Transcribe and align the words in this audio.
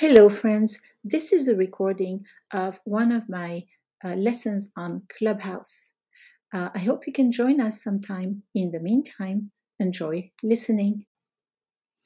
Hello, 0.00 0.28
friends. 0.28 0.80
This 1.02 1.32
is 1.32 1.48
a 1.48 1.56
recording 1.56 2.24
of 2.54 2.78
one 2.84 3.10
of 3.10 3.28
my 3.28 3.64
uh, 4.04 4.14
lessons 4.14 4.70
on 4.76 5.02
Clubhouse. 5.08 5.90
Uh, 6.54 6.68
I 6.72 6.78
hope 6.78 7.08
you 7.08 7.12
can 7.12 7.32
join 7.32 7.60
us 7.60 7.82
sometime. 7.82 8.44
In 8.54 8.70
the 8.70 8.78
meantime, 8.78 9.50
enjoy 9.80 10.30
listening. 10.40 11.06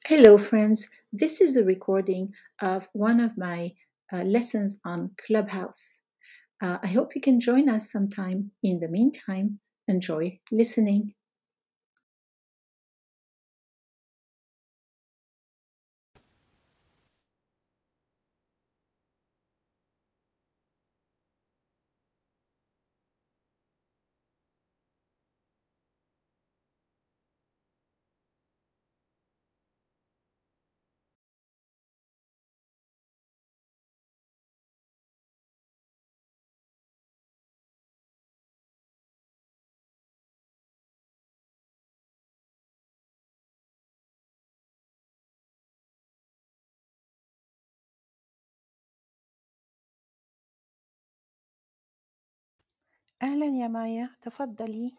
Hello, 0.07 0.39
friends. 0.39 0.89
This 1.11 1.39
is 1.39 1.55
a 1.55 1.63
recording 1.63 2.33
of 2.59 2.89
one 2.93 3.19
of 3.19 3.37
my 3.37 3.73
uh, 4.11 4.23
lessons 4.23 4.79
on 4.83 5.11
Clubhouse. 5.23 5.99
Uh, 6.59 6.79
I 6.81 6.87
hope 6.87 7.13
you 7.13 7.21
can 7.21 7.39
join 7.39 7.69
us 7.69 7.91
sometime. 7.91 8.53
In 8.63 8.79
the 8.79 8.87
meantime, 8.89 9.59
enjoy 9.87 10.39
listening. 10.51 11.13
أهلا 53.23 53.45
يا 53.45 53.67
مايا 53.67 54.09
تفضلي. 54.21 54.91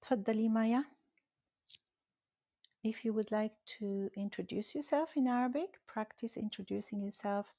تفضلي 0.00 0.48
مايا. 0.48 0.95
If 2.85 3.05
you 3.05 3.13
would 3.13 3.31
like 3.31 3.53
to 3.79 4.09
introduce 4.15 4.73
yourself 4.73 5.15
in 5.15 5.27
Arabic, 5.27 5.79
practice 5.87 6.35
introducing 6.35 7.01
yourself 7.01 7.53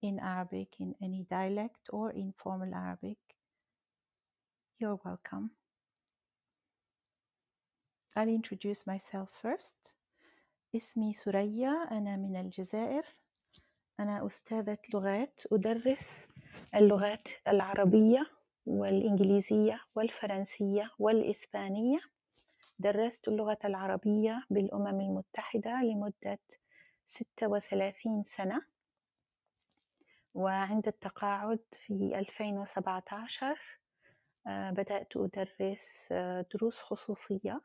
in 0.00 0.18
Arabic 0.18 0.68
in 0.80 0.94
any 1.02 1.26
dialect 1.30 1.90
or 1.92 2.10
informal 2.10 2.74
Arabic. 2.74 3.18
You're 4.78 4.98
welcome. 5.04 5.50
I'll 8.16 8.28
introduce 8.28 8.86
myself 8.86 9.30
first. 9.30 9.96
اسمي 10.76 11.12
ثريا 11.12 11.70
أنا 11.70 12.16
من 12.16 12.36
الجزائر 12.36 13.04
أنا 14.00 14.26
أستاذة 14.26 14.78
لغات 14.94 15.40
أدرس 15.52 16.26
اللغات 16.74 17.28
العربية 17.48 18.26
والإنجليزية 18.66 19.80
والفرنسية 19.94 20.90
والإسبانية 20.98 22.00
درست 22.79 23.27
اللغة 23.27 23.57
العربية 23.65 24.43
بالأمم 24.49 25.01
المتحدة 25.01 25.81
لمدة 25.83 26.39
36 27.05 28.23
سنة 28.23 28.61
وعند 30.33 30.87
التقاعد 30.87 31.59
في 31.85 32.19
2017 32.19 33.57
آه، 34.47 34.71
بدأت 34.71 35.13
أدرس 35.17 36.07
آه، 36.11 36.45
دروس 36.53 36.81
خصوصية 36.81 37.61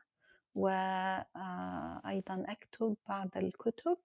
وأيضا 0.55 2.45
أكتب 2.47 2.95
بعض 3.09 3.29
الكتب 3.37 3.97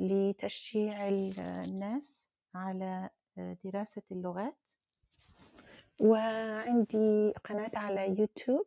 لتشجيع 0.00 1.08
ال- 1.08 1.40
الناس 1.40 2.26
على 2.54 3.10
آه، 3.38 3.56
دراسة 3.64 4.02
اللغات. 4.12 4.68
وعندي 6.00 7.32
قناة 7.44 7.70
على 7.74 8.08
يوتيوب 8.20 8.66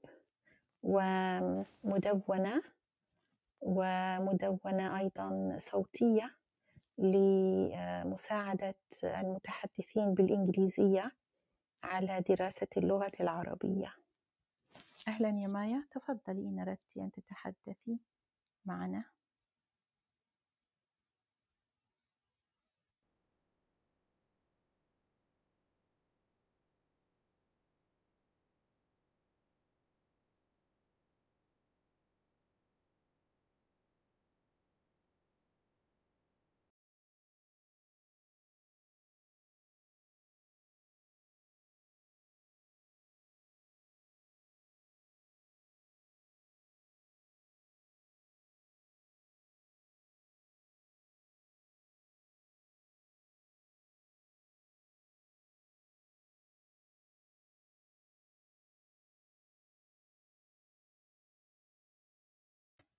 ومدونة 0.83 2.63
ومدونة 3.61 4.99
أيضا 4.99 5.55
صوتية 5.57 6.37
لمساعدة 6.97 8.75
المتحدثين 9.03 10.13
بالإنجليزية 10.13 11.11
على 11.83 12.21
دراسة 12.29 12.67
اللغة 12.77 13.11
العربية. 13.19 13.93
أهلا 15.07 15.29
يا 15.29 15.47
مايا. 15.47 15.87
تفضلي 15.91 16.47
إن 16.47 16.59
أردت 16.59 16.97
أن 16.97 17.11
تتحدثي 17.11 17.99
معنا. 18.65 19.05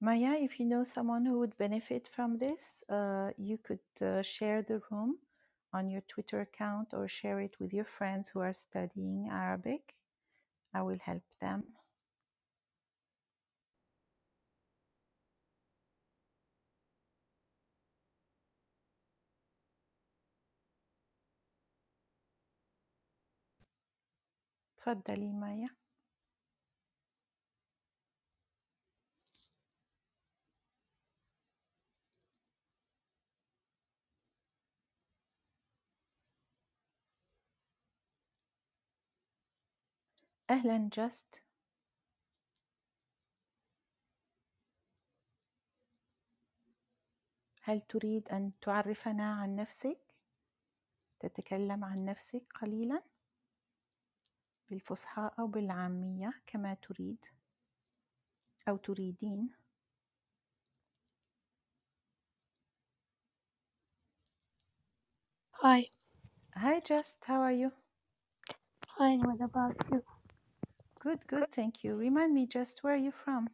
Maya, 0.02 0.36
if 0.40 0.60
you 0.60 0.66
know 0.66 0.84
someone 0.84 1.26
who 1.26 1.40
would 1.40 1.58
benefit 1.58 2.08
from 2.08 2.38
this, 2.38 2.84
uh, 2.90 3.32
you 3.38 3.58
could 3.58 3.80
uh, 4.02 4.22
share 4.22 4.62
the 4.62 4.82
room 4.92 5.18
on 5.74 5.90
your 5.90 6.02
Twitter 6.02 6.42
account 6.42 6.94
or 6.94 7.08
share 7.08 7.40
it 7.42 7.56
with 7.60 7.74
your 7.74 7.86
friends 7.86 8.30
who 8.30 8.42
are 8.42 8.54
studying 8.54 9.30
Arabic. 9.32 9.96
I 10.74 10.82
will 10.84 11.00
help 11.00 11.24
them. 11.42 11.64
تفضلي 24.78 25.32
مايا 25.34 25.70
أهلا 40.53 40.89
جاست 40.93 41.43
هل 47.63 47.81
تريد 47.81 48.29
أن 48.29 48.53
تعرفنا 48.61 49.33
عن 49.33 49.57
نفسك؟ 49.57 49.99
تتكلم 51.21 51.85
عن 51.85 52.05
نفسك 52.05 52.43
قليلا 52.61 53.03
بالفصحى 54.71 55.31
أو 55.39 55.47
بالعامية 55.47 56.43
كما 56.47 56.75
تريد 56.75 57.25
أو 58.69 58.77
تريدين 58.77 59.51
Hi, 65.63 65.91
Hi 66.57 66.81
Just, 66.81 67.25
how 67.25 67.41
are 67.41 67.53
you? 67.53 67.73
fine. 68.99 69.21
What 69.21 69.41
about 69.41 69.77
you? 69.93 70.12
Good, 71.02 71.28
good, 71.28 71.52
thank 71.52 71.84
you. 71.84 71.96
Remind 71.96 72.34
me 72.34 72.48
just 72.48 72.84
where 72.84 72.94
are 72.94 72.98
you 72.98 73.12
from? 73.12 73.50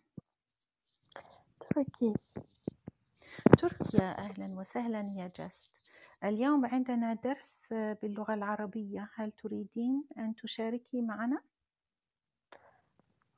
Turkey. 1.74 2.14
تركيا 3.58 4.18
أهلا 4.20 4.48
وسهلا 4.60 5.14
يا 5.18 5.28
جست 5.40 5.72
اليوم 6.24 6.66
عندنا 6.66 7.14
درس 7.14 7.68
باللغة 7.74 8.34
العربية 8.34 9.10
هل 9.16 9.32
تريدين 9.32 10.04
أن 10.18 10.36
تشاركي 10.36 11.02
معنا؟ 11.02 11.42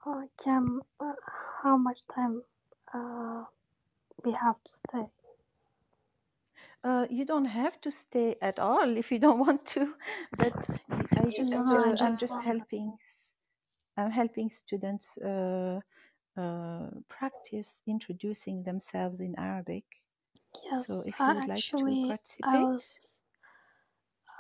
uh, 0.06 0.22
can 0.38 0.80
uh, 1.00 1.14
how 1.64 1.78
much 1.78 2.00
time 2.08 2.44
uh, 2.94 3.44
we 4.24 4.32
have 4.32 4.56
to 4.64 4.72
stay? 4.72 5.06
Uh, 6.84 7.08
you 7.10 7.26
don't 7.26 7.46
have 7.46 7.82
to 7.82 7.92
stay 7.92 8.36
at 8.42 8.60
all 8.60 8.98
if 8.98 9.12
you 9.12 9.20
don't 9.20 9.40
want 9.40 9.66
to, 9.66 9.96
but 10.38 10.70
I 11.18 11.30
just 11.30 11.54
No, 11.54 11.64
no, 11.64 11.78
I 11.78 11.92
uh, 11.92 11.96
I'm 12.00 12.18
just 12.18 12.22
just 12.22 12.36
wonder. 12.36 12.46
helping 12.46 12.94
s- 13.00 13.34
I'm 14.01 14.11
helping 14.13 14.51
students 14.51 15.19
uh, 15.19 15.81
uh, 16.37 16.91
practice 17.09 17.83
introducing 17.87 18.65
themselves 18.65 19.21
in 19.21 19.35
Arabic. 19.39 19.85
Yes, 20.63 20.87
So 20.87 21.01
if 21.03 21.17
uh, 21.19 21.25
you 21.27 21.35
would 21.35 21.49
like 21.49 21.67
to 21.77 21.79
actually, 21.79 22.19
I 22.43 22.59
was 22.61 23.19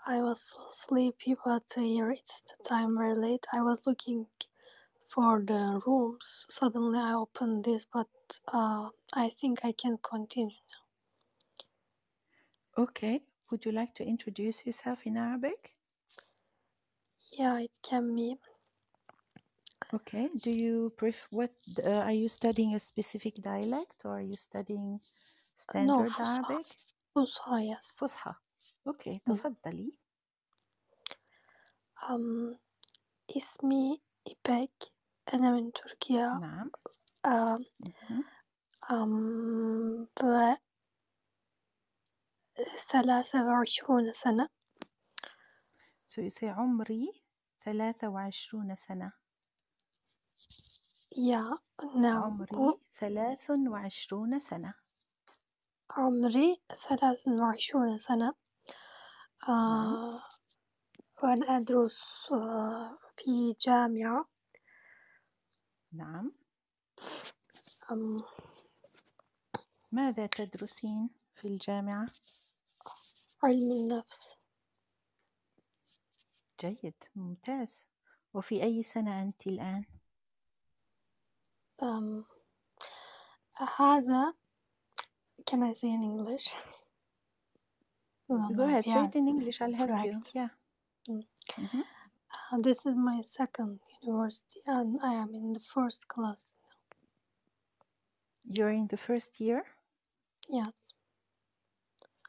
I 0.04 0.20
was 0.20 0.42
so 0.42 0.68
sleepy, 0.68 1.34
but 1.42 1.72
uh, 1.74 1.80
here 1.80 2.10
it's 2.10 2.42
the 2.42 2.62
time 2.62 2.98
very 2.98 3.14
late. 3.14 3.46
I 3.50 3.62
was 3.62 3.86
looking 3.86 4.26
for 5.08 5.42
the 5.44 5.82
rooms. 5.86 6.46
Suddenly, 6.50 6.98
I 6.98 7.14
opened 7.14 7.64
this, 7.64 7.86
but 7.86 8.08
uh, 8.48 8.90
I 9.12 9.30
think 9.30 9.64
I 9.64 9.72
can 9.72 9.98
continue. 9.98 10.56
Now. 10.56 10.84
Okay. 12.76 13.22
Would 13.52 13.64
you 13.64 13.70
like 13.70 13.94
to 13.94 14.04
introduce 14.04 14.66
yourself 14.66 15.06
in 15.06 15.16
Arabic? 15.16 15.76
Yeah, 17.32 17.58
it 17.58 17.80
can 17.82 18.14
be. 18.14 18.36
Okay. 19.93 20.29
Do 20.43 20.51
you 20.51 20.91
pref 20.97 21.27
what 21.31 21.51
uh, 21.83 21.89
are 22.07 22.11
you 22.11 22.27
studying 22.27 22.75
a 22.75 22.79
specific 22.79 23.35
dialect 23.41 24.03
or 24.05 24.17
are 24.17 24.21
you 24.21 24.35
studying 24.35 24.99
No, 25.75 26.03
standard 26.03 26.09
Fusha. 26.09 26.43
Arabic? 26.43 26.65
Fusha, 27.15 27.63
yes. 27.63 27.91
فصحى. 27.97 28.33
Okay. 28.89 29.19
مم. 29.27 29.35
تفضلي. 29.35 29.91
Um, 32.09 32.55
اسمي 33.37 34.01
إيباك 34.27 34.83
أنا 35.33 35.51
من 35.51 35.71
تركيا 35.71 36.39
نعم. 36.41 36.71
um, 37.27 37.63
مهم. 37.85 38.23
um, 38.89 40.15
ثلاثة 42.91 43.45
وعشرون 43.45 44.13
سنة 44.13 44.49
So 46.07 46.21
you 46.21 46.29
say 46.29 46.47
عمري 46.47 47.21
23 47.65 48.75
سنة. 48.75 49.11
يا 51.16 51.58
نعم 51.96 52.46
عمري 52.52 52.78
23 52.94 54.38
سنة. 54.38 54.74
عمري 55.90 56.62
ثلاث 56.88 57.28
وعشرون 57.28 57.98
سنة 57.98 58.34
نعم. 59.48 59.54
آه 59.56 60.22
وأنا 61.22 61.56
أدرس 61.56 62.28
آه 62.32 62.98
في 63.16 63.56
جامعة 63.60 64.28
نعم. 65.92 66.32
أم 67.92 68.22
ماذا 69.92 70.26
تدرسين 70.26 71.10
في 71.34 71.48
الجامعة؟ 71.48 72.06
علم 73.42 73.72
النفس 73.72 74.36
جيد 76.60 77.04
ممتاز 77.16 77.86
وفي 78.34 78.62
أي 78.62 78.82
سنة 78.82 79.22
أنت 79.22 79.46
الآن؟ 79.46 79.99
أم 81.83 82.25
هذا 83.77 84.33
can 85.49 85.63
I 85.63 85.73
say 85.73 85.89
in 85.89 86.03
English? 86.03 86.55
No, 88.29 88.49
Go 88.55 88.63
no, 88.63 88.65
ahead, 88.65 88.87
say 88.87 88.89
yeah, 88.89 89.05
it 89.05 89.15
in 89.15 89.27
English, 89.27 89.61
I'll 89.61 89.73
help 89.73 89.89
you. 90.03 90.11
correct. 90.13 90.31
Yeah. 90.33 90.49
Mm. 91.09 91.23
Mhm. 91.59 91.83
Uh, 92.51 92.57
this 92.61 92.85
is 92.85 92.95
my 92.95 93.21
second 93.21 93.79
university 94.01 94.61
and 94.65 94.99
I 95.03 95.13
am 95.13 95.35
in 95.35 95.53
the 95.53 95.59
first 95.59 96.07
class. 96.07 96.53
You're 98.43 98.69
in 98.71 98.87
the 98.87 98.97
first 98.97 99.39
year, 99.41 99.65
Yes. 100.49 100.93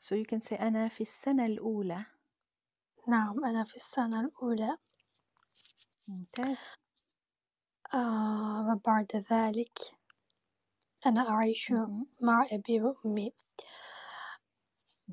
so 0.01 0.15
you 0.15 0.25
can 0.25 0.41
say 0.41 0.57
أنا 0.57 0.89
في 0.89 1.01
السنة 1.01 1.47
الأولى. 1.47 2.07
نعم 3.09 3.45
أنا 3.45 3.65
في 3.65 3.77
السنة 3.77 4.21
الأولى 4.21 4.79
ممتاز. 6.09 6.59
آه 7.94 8.72
وبعد 8.72 9.26
ذلك 9.32 9.80
أنا 11.06 11.30
أعيش. 11.30 11.72
مع 12.22 12.48
أبي 12.52 12.82
وأمي. 12.82 13.34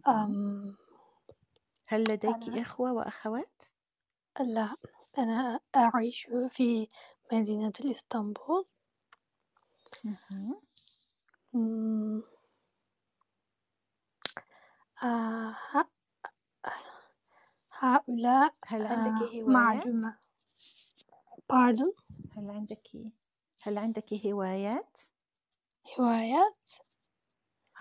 أم 0.09 0.77
هل 1.87 2.03
لديك 2.09 2.49
أنا 2.49 2.57
إخوة 2.61 2.93
وأخوات؟ 2.93 3.63
لا 4.41 4.77
أنا 5.19 5.61
أعيش 5.77 6.27
في 6.51 6.89
مدينة 7.33 7.73
مهم. 10.05 10.61
أمم، 11.55 12.23
آه 15.03 15.51
ه- 15.73 15.91
هؤلاء 17.79 18.55
هل 18.67 18.87
عندك 18.87 19.23
آه 19.23 19.31
هوايات؟ 19.35 19.87
معلومة 19.87 20.19
pardon 21.49 21.93
هل 22.37 22.51
عندك 22.51 22.83
هل 23.63 23.79
عندك 23.79 24.27
هوايات؟ 24.27 24.99
هوايات 25.99 26.71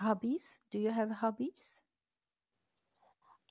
hobbies? 0.00 0.58
Do 0.70 0.78
you 0.78 0.90
have 0.90 1.10
hobbies? 1.10 1.82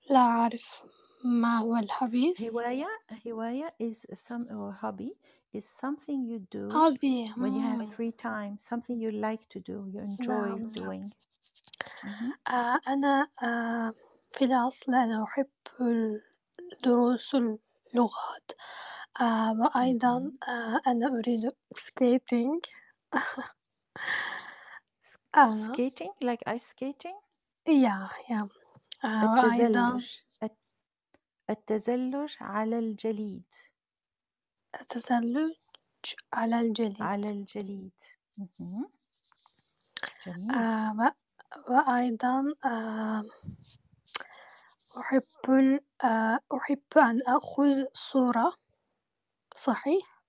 لا 0.10 0.20
أعرف 0.20 0.82
ما 1.24 1.58
هو 1.60 1.76
الحبيس 1.78 2.42
هواية 2.42 2.88
هواية 3.28 3.76
is 3.84 4.06
some 4.14 4.46
or 4.50 4.72
hobby 4.72 5.12
is 5.58 5.66
something 5.66 6.24
you 6.26 6.40
do 6.40 6.72
هوبي 6.72 7.28
when 7.28 7.54
you 7.54 7.62
have 7.62 7.94
free 7.96 8.12
time 8.12 8.58
something 8.58 9.00
you 9.00 9.12
like 9.12 9.44
to 9.50 9.60
do 9.60 9.88
you 9.94 10.00
enjoy 10.00 10.28
نعم 10.28 10.60
نعم 10.60 10.74
doing. 10.74 11.12
آه 12.50 12.80
أنا 12.88 13.28
آه 13.44 13.94
في 14.32 14.46
الأصل 14.46 14.96
أنا 14.96 15.24
أحب 15.24 15.48
دروس 16.84 17.36
اللغات 17.36 18.52
آه 19.22 19.52
وأيضا 19.60 20.20
مهم. 20.20 20.34
آه 20.50 20.82
أنا 20.88 21.08
أريد 21.20 21.52
skating. 21.78 22.62
Sk- 25.02 25.20
أنا 25.38 25.54
skating 25.54 26.14
like 26.24 26.44
ice 26.48 26.68
skating 26.74 27.18
يا 27.68 28.10
يا 28.30 28.50
آه 29.06 29.34
وأيضا 29.34 29.98
التزلج. 29.98 30.20
الت- 30.44 30.58
التزلج 31.50 32.36
على 32.42 32.80
الجليد. 32.80 33.56
التزلج 34.82 35.54
على 36.34 36.60
الجليد. 36.60 37.02
على 37.02 37.30
الجليد. 37.30 37.92
جميل. 40.26 40.52
آه 40.56 40.94
و- 41.00 41.74
وأيضا 41.74 42.54
آه 42.66 43.24
أحب 45.00 45.22
ال- 45.50 45.80
آه 46.04 46.40
أحب 46.58 46.84
أن 46.98 47.22
أخذ 47.28 47.86
صورة. 47.94 48.54
صحيح. 49.58 50.24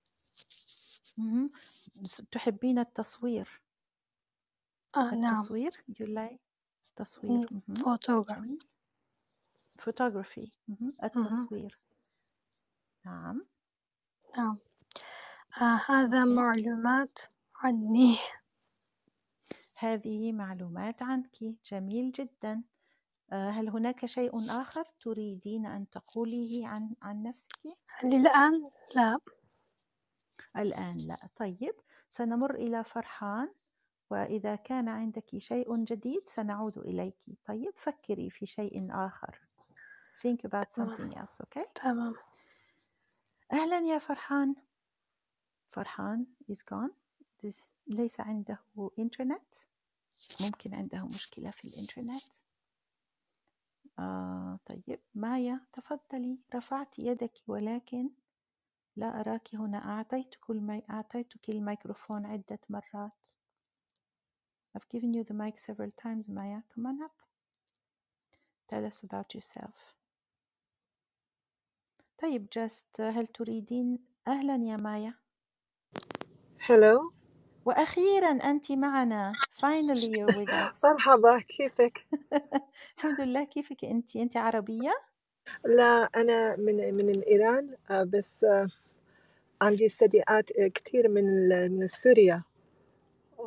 س- 2.05 2.21
تحبين 2.31 2.79
التصوير. 2.79 3.61
آه 4.97 5.15
نعم. 5.15 5.33
التصوير؟ 5.33 5.71
You 5.89 6.05
like 6.05 6.37
تصوير. 6.95 7.49
مهم. 7.51 7.75
فوتوغراف 7.75 8.37
جميل. 8.39 8.59
photography. 9.81 10.49
مهم. 10.67 10.93
التصوير. 11.03 11.79
نعم. 13.05 13.45
نعم. 14.37 14.57
آه 15.61 15.81
هذا 15.87 16.19
okay. 16.19 16.33
معلومات 16.33 17.19
عني. 17.55 18.15
هذه 19.77 20.31
معلومات 20.33 21.01
عنك. 21.01 21.37
جميل 21.65 22.11
جدا. 22.11 22.63
هل 23.31 23.69
هناك 23.69 24.05
شيء 24.05 24.31
آخر 24.61 24.83
تريدين 25.01 25.65
أن 25.65 25.89
تقوليه 25.89 26.67
عن 26.67 26.95
عن 27.01 27.23
نفسك؟ 27.23 27.47
للآن 28.03 28.71
لا. 28.95 29.19
الآن 30.57 30.97
لا. 30.97 31.17
طيب 31.35 31.73
سنمر 32.09 32.55
إلى 32.55 32.83
فرحان 32.83 33.53
وإذا 34.09 34.55
كان 34.55 34.87
عندك 34.87 35.37
شيء 35.37 35.83
جديد 35.83 36.27
سنعود 36.27 36.77
إليك. 36.77 37.15
طيب 37.45 37.73
فكري 37.77 38.29
في 38.29 38.45
شيء 38.45 38.87
آخر. 38.91 39.39
Think 40.15 40.39
about 40.45 40.71
something 40.71 41.17
else 41.17 41.41
okay 41.41 41.67
تمام. 41.75 42.15
أهلا 43.53 43.79
يا 43.79 43.97
فرحان. 43.97 44.55
فرحان 45.71 46.25
is 46.51 46.57
gone. 46.57 46.91
This 47.43 47.71
ليس 47.87 48.19
عنده 48.19 48.59
إنترنت 48.99 49.55
ممكن 50.41 50.73
عنده 50.73 51.05
مشكلة 51.05 51.51
في 51.51 51.65
الإنترنت. 51.65 52.23
آه 53.99 54.59
طيب 54.65 54.99
مايا 55.15 55.61
تفضلي. 55.73 56.39
رفعت 56.55 56.99
يدك 56.99 57.33
ولكن 57.47 58.09
لا 58.95 59.19
أراك 59.19 59.55
هنا. 59.55 59.77
أعطيتك 59.77 60.49
المي... 60.49 60.83
أعطيتك 60.89 61.49
الميكروفون 61.49 62.25
عدة 62.25 62.59
مرات. 62.69 63.27
I've 64.77 64.87
given 64.89 65.13
you 65.13 65.23
the 65.23 65.33
mic 65.33 65.59
several 65.59 65.91
times 66.03 66.29
Maya 66.29 66.61
come 66.73 66.85
on 66.85 67.01
up. 67.01 67.17
Tell 68.69 68.85
us 68.85 69.03
about 69.03 69.35
yourself. 69.35 69.95
طيب 72.21 72.47
just 72.55 73.01
هل 73.01 73.27
تريدين؟ 73.27 73.99
أهلا 74.27 74.55
يا 74.55 74.77
مايا. 74.77 75.13
Hello. 76.67 77.18
وأخيرا 77.65 78.27
أنت 78.29 78.71
معنا 78.71 79.33
finally 79.33 80.09
you're 80.15 80.35
with 80.35 80.49
us. 80.49 80.83
مرحبا 80.85 81.39
كيفك؟ 81.39 82.05
الحمد 82.97 83.21
لله 83.21 83.43
كيفك 83.43 83.85
أنت؟ 83.85 84.15
أنت 84.15 84.37
عربية؟ 84.37 84.91
لا 85.65 86.09
أنا 86.15 86.55
من 86.55 86.93
من 86.93 87.21
إيران 87.21 87.75
آه، 87.89 88.03
بس 88.03 88.43
آه، 88.43 88.67
عندي 89.61 89.89
صديقات 89.89 90.51
آه، 90.51 90.67
كتير 90.67 91.07
من 91.09 91.29
ال- 91.29 91.71
من 91.71 91.87
سوريا. 91.87 92.43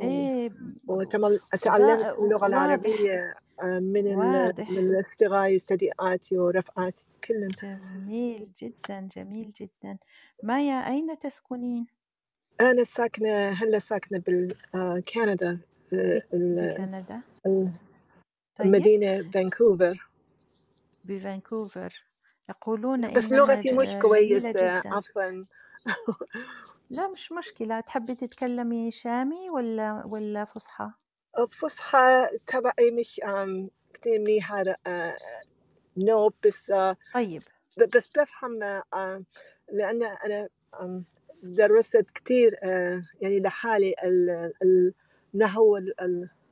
إيه 0.00 0.50
وتعلمت 0.88 1.40
ضا- 1.66 1.76
اللغة 1.76 2.42
واضح. 2.42 2.44
العربية 2.44 3.34
آه، 3.62 3.78
من 3.78 4.06
ال- 4.08 4.16
واضح. 4.16 4.70
من 4.70 4.96
أصدقائي 4.98 5.58
صديقاتي 5.58 6.38
ورفقاتي 6.38 7.04
كلهم. 7.24 7.48
جميل 7.50 8.48
جدا 8.62 9.08
جميل 9.16 9.52
جدا. 9.52 9.98
مايا 10.42 10.74
أين 10.88 11.18
تسكنين؟ 11.18 11.86
أنا 12.70 12.84
ساكنة 12.84 13.48
هلأ 13.48 13.78
ساكنة 13.78 14.18
بالكندا 14.18 15.58
بكندا 15.92 17.20
طيب. 17.44 17.72
المدينة 18.60 19.30
فانكوفر. 19.30 20.06
بفانكوفر 21.04 22.04
يقولون 22.50 23.12
بس 23.12 23.32
لغتي 23.32 23.72
مش 23.72 23.94
جدا. 24.50 24.82
عفوا. 24.86 25.44
لا 26.90 27.08
مش 27.08 27.32
مشكلة. 27.32 27.80
تحبي 27.80 28.14
تتكلمي 28.14 28.90
شامي 28.90 29.50
ولا 29.50 30.04
ولا 30.06 30.44
فصحى؟ 30.44 30.90
فصحى 31.48 32.26
تبعي 32.46 32.90
مش 32.90 33.20
آم، 33.24 33.70
كتير 33.94 34.18
منيحة 34.20 34.64
آه، 34.86 35.16
نو 35.96 36.32
بس 36.46 36.70
آه، 36.70 36.96
طيب. 37.14 37.42
بس 37.94 38.10
بفهم 38.18 38.62
آه، 38.62 39.24
لأن 39.72 40.02
أنا 40.02 40.48
درست 41.42 42.10
كتير 42.14 42.56
آه، 42.62 43.02
يعني 43.22 43.40
لحالي 43.40 43.94
ال- 44.04 44.94
النحو 45.34 45.78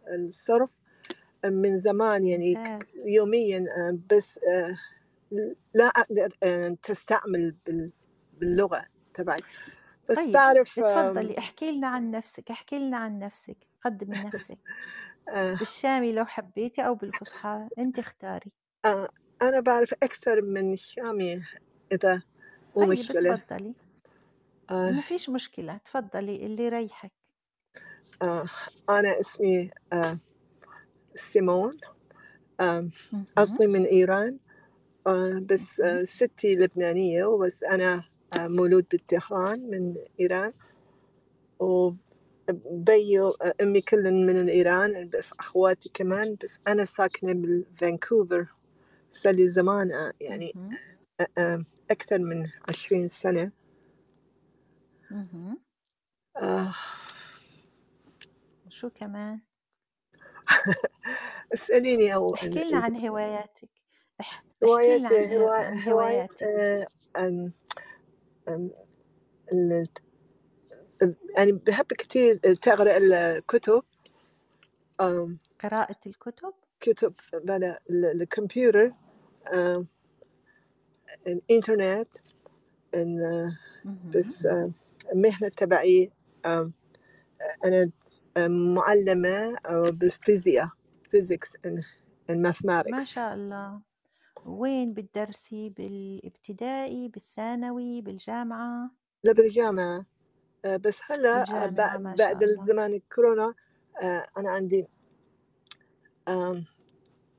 الصرف 0.08 0.78
من 1.44 1.78
زمان 1.78 2.26
يعني 2.26 2.54
يوميا 3.04 3.58
آه، 3.58 3.98
بس 4.10 4.38
آه، 4.38 4.76
لا 5.74 5.84
أقدر 5.84 6.36
آه، 6.42 6.76
تستعمل 6.82 7.54
بال- 7.66 7.92
باللغة 8.40 8.82
تبعي. 9.14 9.40
بس 10.08 10.16
طيب 10.16 10.32
بعرف 10.32 10.78
آم، 10.78 10.84
اتفضلي 10.84 11.38
احكي 11.38 11.72
لنا 11.72 11.86
عن 11.86 12.10
نفسك 12.10 12.50
احكي 12.50 12.78
لنا 12.78 12.96
عن 12.96 13.18
نفسك 13.18 13.56
قدمي 13.84 14.16
نفسك. 14.24 14.58
آه، 15.34 15.54
بالشامي 15.54 16.12
لو 16.12 16.24
حبيتي 16.24 16.86
أو 16.86 16.94
بالفصحى 16.94 17.68
أنت 17.78 17.98
اختاري. 17.98 18.52
آه، 18.84 19.08
أنا 19.42 19.60
بعرف 19.60 19.92
أكثر 20.02 20.42
من 20.42 20.72
الشامي 20.72 21.42
إذا 21.92 22.22
مو 22.76 22.82
طيب 22.82 22.88
مشكلة 22.88 23.36
تفضلي 23.36 23.72
آه، 24.70 24.90
ما 24.90 25.02
فيش 25.02 25.30
مشكلة 25.30 25.76
تفضلي 25.76 26.46
اللي 26.46 26.64
يريحك 26.64 27.12
آه، 28.22 28.44
أنا 28.90 29.20
اسمي 29.20 29.70
آه، 29.92 30.18
سيمون 31.14 31.72
آه، 32.60 32.88
مهم. 33.12 33.26
أصلي 33.38 33.66
من 33.66 33.84
إيران 33.84 34.38
آه، 35.06 35.38
بس 35.50 35.80
مهم. 35.80 36.00
آه، 36.00 36.04
ستي 36.04 36.56
لبنانية 36.56 37.38
بس 37.38 37.64
أنا 37.64 38.04
آه، 38.32 38.48
مولود 38.48 38.86
بطهران 38.94 39.70
من 39.70 39.94
إيران 40.20 40.52
وبيو 41.60 43.28
آه، 43.28 43.54
أمي 43.62 43.80
كلن 43.80 44.26
من 44.26 44.40
الإيران 44.40 45.08
بس 45.08 45.30
أخواتي 45.40 45.90
كمان 45.94 46.36
بس 46.44 46.58
أنا 46.68 46.84
ساكنة 46.84 47.32
بالفانكوفر 47.34 48.46
صار 49.10 49.34
لي 49.34 49.48
زمان 49.48 49.92
آه، 49.92 50.12
يعني 50.20 50.54
مهم. 50.54 50.78
أكثر 51.90 52.18
من 52.18 52.48
عشرين 52.68 53.08
سنة 53.08 53.52
مهم. 55.10 55.58
آه، 56.36 56.74
شو 58.68 58.90
كمان؟ 58.90 59.40
اسأليني 61.54 62.14
أو 62.14 62.34
احكي 62.34 62.64
لنا 62.64 62.78
عن 62.78 62.96
هواياتك. 62.96 63.70
اح- 64.20 64.44
احكي 64.64 64.98
لنا 64.98 65.08
عن 65.08 65.32
هو... 65.32 65.48
هوا- 65.48 65.58
عن 65.66 65.80
هواية 65.88 65.92
هواياتك. 65.92 66.42
آه، 66.42 66.86
أم- 67.18 67.50
أم- 68.50 68.72
ال- 69.52 69.88
يعني 71.36 71.52
بحب 71.52 71.86
كتير 71.86 72.34
تقرأ 72.34 72.96
الكتب. 72.96 73.82
أم، 75.00 75.38
قراءة 75.60 76.00
الكتب؟ 76.06 76.54
كتب 76.80 77.14
بلا 77.34 77.80
ال- 77.90 78.22
الكمبيوتر 78.22 78.92
أم، 79.54 79.86
الإنترنت 81.26 82.18
إن- 82.96 83.52
مهم. 83.84 84.10
بس 84.14 84.46
أم، 84.46 84.72
المهنة 85.12 85.48
تبعي 85.48 86.12
أنا 87.64 87.90
معلمة 88.48 89.56
أه، 89.66 89.90
بالفيزياء 89.90 90.68
physics 91.16 91.50
and, 91.66 91.82
and 92.30 92.36
ما 92.86 93.04
mathematics 93.04 93.04
شاء 93.04 93.34
الله. 93.34 93.82
وين 94.46 94.94
بتدرسي؟ 94.94 95.70
بالابتدائي 95.70 97.08
بالثانوي 97.08 98.02
بالجامعة؟ 98.02 98.90
لا 99.24 99.32
بالجامعة. 99.32 100.06
أه، 100.64 100.76
بس 100.76 101.00
هلا 101.04 101.44
بالجامعة 101.44 101.66
ب- 101.66 102.02
ما 102.02 102.16
شاء 102.16 102.18
بعد 102.18 102.44
الله. 102.44 102.66
زمان 102.66 102.92
الكورونا 102.94 103.54
أنا 104.38 104.50
عندي 104.50 104.86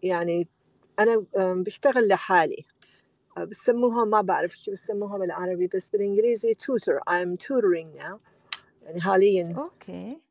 يعني 0.04 0.48
أنا 1.00 1.26
بشتغل 1.38 2.08
لحالي. 2.08 2.66
أه، 3.38 3.44
بسموها 3.44 4.06
ما 4.06 4.22
بعرف 4.22 4.58
شو 4.58 4.72
بسموها 4.72 5.18
بالعربي 5.18 5.68
بس 5.68 5.90
بالإنجليزي 5.90 6.54
tutor 6.54 7.00
I'm 7.10 7.38
tutoring 7.46 8.02
now. 8.02 8.18
يعني 8.84 9.02
حاليا. 9.02 9.54
أوكي. 9.58 10.22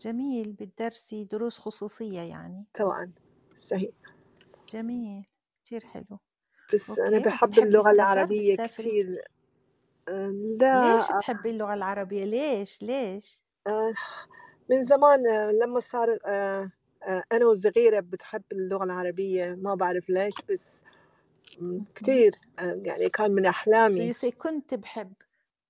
جميل 0.00 0.52
بتدرسي 0.52 1.24
دروس 1.24 1.58
خصوصية 1.58 2.20
يعني. 2.20 2.64
طبعا 2.74 3.12
صحيح. 3.56 3.90
جميل 4.68 5.24
كتير 5.64 5.84
حلو. 5.84 6.18
بس 6.74 6.98
أنا 6.98 7.16
أوكي 7.16 7.28
بحب 7.28 7.48
وبتحبي 7.48 7.68
اللغة 7.68 7.90
العربية 7.90 8.56
كتير. 8.56 9.24
أه، 10.08 10.26
لا. 10.60 10.94
ليش 10.94 11.06
تحبي 11.06 11.50
اللغة 11.50 11.74
العربية؟ 11.74 12.24
ليش؟ 12.24 12.82
ليش؟ 12.82 13.42
أه، 13.66 13.92
من 14.70 14.84
زمان 14.84 15.22
لما 15.62 15.80
صار 15.80 16.18
أنا 17.32 17.46
وصغيرة 17.46 18.00
بتحب 18.00 18.42
اللغة 18.52 18.84
العربية 18.84 19.54
ما 19.54 19.74
بعرف 19.74 20.10
ليش 20.10 20.34
بس 20.48 20.82
كتير. 21.94 22.32
أه، 22.58 22.80
يعني 22.84 23.08
كان 23.08 23.30
من 23.30 23.44
so 23.44 23.48
أحلامي 23.48 24.12
you 24.12 24.16
say 24.16 24.28
كنت 24.28 24.74
بحب. 24.74 25.12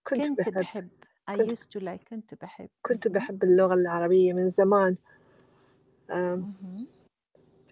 كنت 0.04 0.20
كنت 0.20 0.48
بحب. 0.48 0.54
بحب. 0.54 0.88
I 1.30 1.34
كنت 1.36 1.58
used 1.58 1.66
to 1.66 1.80
like 1.84 2.08
كنت 2.10 2.34
بحب. 2.34 2.68
كنت 2.82 3.08
مهم. 3.08 3.16
بحب 3.16 3.44
اللغة 3.44 3.74
العربية 3.74 4.32
من 4.32 4.50
زمان. 4.50 4.96
مهم. 6.10 6.86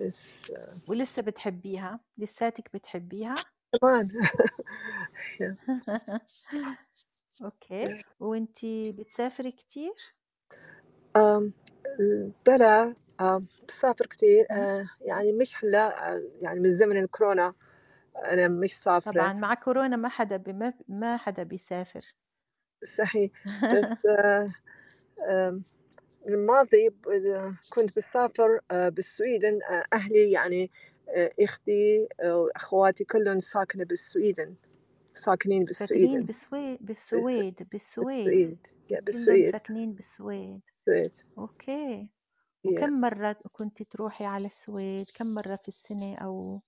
بس 0.01 0.51
أه، 0.51 0.77
ولسه 0.89 1.23
بتحبيها؟ 1.23 2.01
لساتك 2.19 2.71
بتحبيها؟ 2.75 3.37
كمان 3.81 4.09
أوكي 7.45 8.03
وانتي 8.21 8.93
بتسافري 8.93 9.53
كتير؟ 9.53 9.93
بلا 12.47 12.95
بسافر 13.69 14.07
كتير. 14.07 14.47
مم. 14.51 14.59
أه، 14.59 14.89
يعني 15.01 15.33
مش 15.33 15.65
هلا 15.65 16.15
أه، 16.15 16.23
يعني 16.41 16.61
من 16.61 16.73
زمن 16.73 16.97
الكورونا. 16.97 17.55
أنا 18.17 18.49
مش 18.49 18.75
سافرة. 18.75 19.13
طبعا 19.13 19.33
مع 19.33 19.55
كورونا 19.55 19.97
ما 19.97 20.09
حدا 20.09 20.37
بما 20.37 20.73
ما 20.89 21.17
حدا 21.17 21.43
بيسافر. 21.43 22.15
صحيح. 22.85 23.31
بس 23.75 23.93
أم، 25.31 25.63
الماضي 26.29 26.89
ب- 26.91 27.55
كنت 27.71 27.97
بسافر 27.97 28.61
آه، 28.71 28.89
بالسويدن 28.89 29.61
آه، 29.71 29.85
أهلي 29.93 30.31
يعني 30.33 30.71
آه، 31.17 31.31
آه، 32.21 32.37
وأخواتي 32.37 33.05
كلهم 33.05 33.41
ساكنة 33.41 33.85
بالسويدن 33.85 34.55
ساكنين 35.15 35.65
ساكنين 35.71 36.23
بالسويدن 36.23 36.27
بالسويد 36.27 36.79
بالسويد 36.87 37.69
بالسويد 37.71 37.71
بالسويد 37.71 38.67
yeah 38.91 39.01
كلهم 39.01 39.03
بالسويد 39.07 39.53
ساكنين 39.53 39.93
بالسويد 39.95 40.61
بالسويد 40.87 41.13
okay. 41.39 42.11
yeah. 42.65 42.71
وكم 42.71 43.01
مرة 43.01 43.37
كنت 43.53 43.83
تروحي 43.83 44.25
على 44.25 44.47
السويد؟ 44.47 45.11
كم 45.15 45.27
مرة 45.27 45.57
في 45.57 45.69
السنة 45.69 46.15
أو 46.17 46.61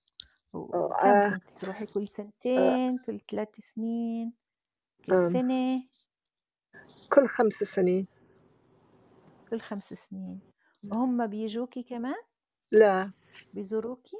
آه، 0.55 1.29
كنت 1.29 1.59
تروحي 1.61 1.85
كل 1.85 2.01
آه، 2.01 2.05
سنتين 2.05 2.97
كل 2.97 3.19
ثلاث 3.31 3.59
سنين 3.59 4.33
كل 5.05 5.31
سنة؟ 5.31 5.83
كل 7.13 7.27
خمس 7.27 7.53
سنين. 7.53 8.05
كل 9.49 9.59
خمس 9.59 9.93
سنين. 9.93 10.41
وهم 10.83 11.27
بيجوكي 11.27 11.83
كمان؟ 11.83 12.15
لا. 12.71 13.11
بيزوروكي؟ 13.53 14.17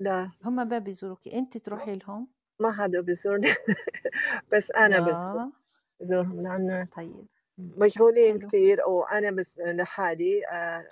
لا. 0.00 0.30
هم 0.44 0.56
ما 0.56 0.78
بيزوروكي. 0.78 1.38
انت 1.38 1.58
تروحي 1.58 1.96
لهم؟ 1.96 2.28
ما 2.60 2.72
حدا 2.72 3.00
بيزورني. 3.00 3.48
بس 4.52 4.72
بزور 4.72 4.90
yeah 4.92 5.52
بزورهم 6.00 6.40
لأن 6.40 6.86
طيب. 6.96 7.26
مشغولين 7.58 8.38
حلو. 8.38 8.48
كتير. 8.48 8.88
وأنا 8.88 9.30
بس 9.30 9.60
لحالي 9.60 10.46
آه، 10.46 10.88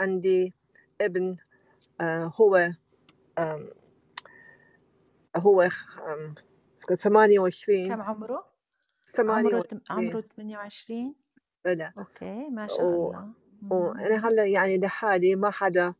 عندي 0.00 0.54
ابن 1.00 1.36
آه، 2.00 2.32
هو 2.40 2.56
آم، 3.38 3.70
هو 5.36 5.68
خ- 5.68 5.98
آم، 5.98 6.34
28 6.96 7.88
كم 7.88 8.02
عمره؟ 8.02 8.46
عمره 9.18 9.62
تم- 9.62 9.78
28 9.78 9.80
عمره 9.90 10.20
28 10.20 11.14
بلى 11.64 11.92
أوكي 11.98 12.48
ما 12.50 12.66
شاء 12.66 12.80
و... 12.82 13.06
الله 13.06 13.32
وأنا 13.70 14.16
مهم. 14.16 14.24
هلا 14.26 14.44
يعني 14.46 14.78
لحالي 14.78 15.36
ما 15.36 15.50
حدا 15.50 15.94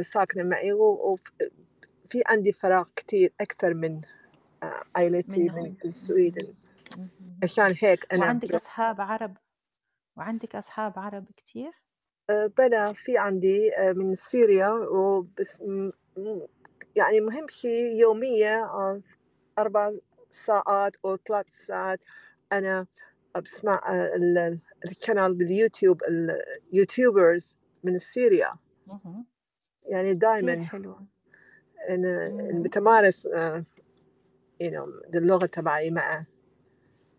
ساكنة 0.00 0.42
معي 0.42 0.72
وفي 0.72 2.22
عندي 2.26 2.52
فراغ 2.52 2.88
كتير 2.96 3.32
أكثر 3.40 3.74
من 3.74 4.00
آه، 4.62 4.82
عائلتي 4.96 5.48
من 5.48 5.76
السويدن. 5.84 6.54
مهم. 6.96 7.10
عشان 7.42 7.74
هيك 7.78 8.12
أنا 8.14 8.26
وعندك 8.26 8.52
ب... 8.52 8.54
أصحاب 8.54 9.00
عرب؟ 9.00 9.36
وعندك 10.16 10.56
أصحاب 10.56 10.98
عرب 10.98 11.26
كتير؟ 11.36 11.72
آه، 12.30 12.46
بلا 12.46 12.92
في 12.92 13.18
عندي 13.18 13.76
آه، 13.78 13.92
من 13.92 14.14
سوريا 14.14 14.68
وبس 14.68 15.62
يعني 16.96 17.20
مهم 17.20 17.48
شيء 17.48 18.00
يومية 18.00 18.64
آه، 18.64 19.02
أربع 19.58 19.92
ساعات 20.30 20.96
أو 21.04 21.16
ثلاث 21.16 21.46
ساعات 21.48 22.04
أنا 22.52 22.86
بسمع 23.42 23.80
ال- 23.88 24.38
ال- 24.38 24.60
القناة 24.84 25.28
باليوتيوب 25.28 26.00
اليوتيوبرز 26.72 27.56
من 27.84 27.98
سوريا. 27.98 28.54
يعني 29.86 30.14
دائما 30.14 30.64
حلو 30.64 30.96
إن 31.90 32.02
مهم. 32.02 32.62
بتمارس 32.62 33.26
آه، 33.26 33.64
you 34.62 34.66
know 34.66 35.16
اللغة 35.16 35.46
تبعي 35.46 35.90
مع 35.90 36.24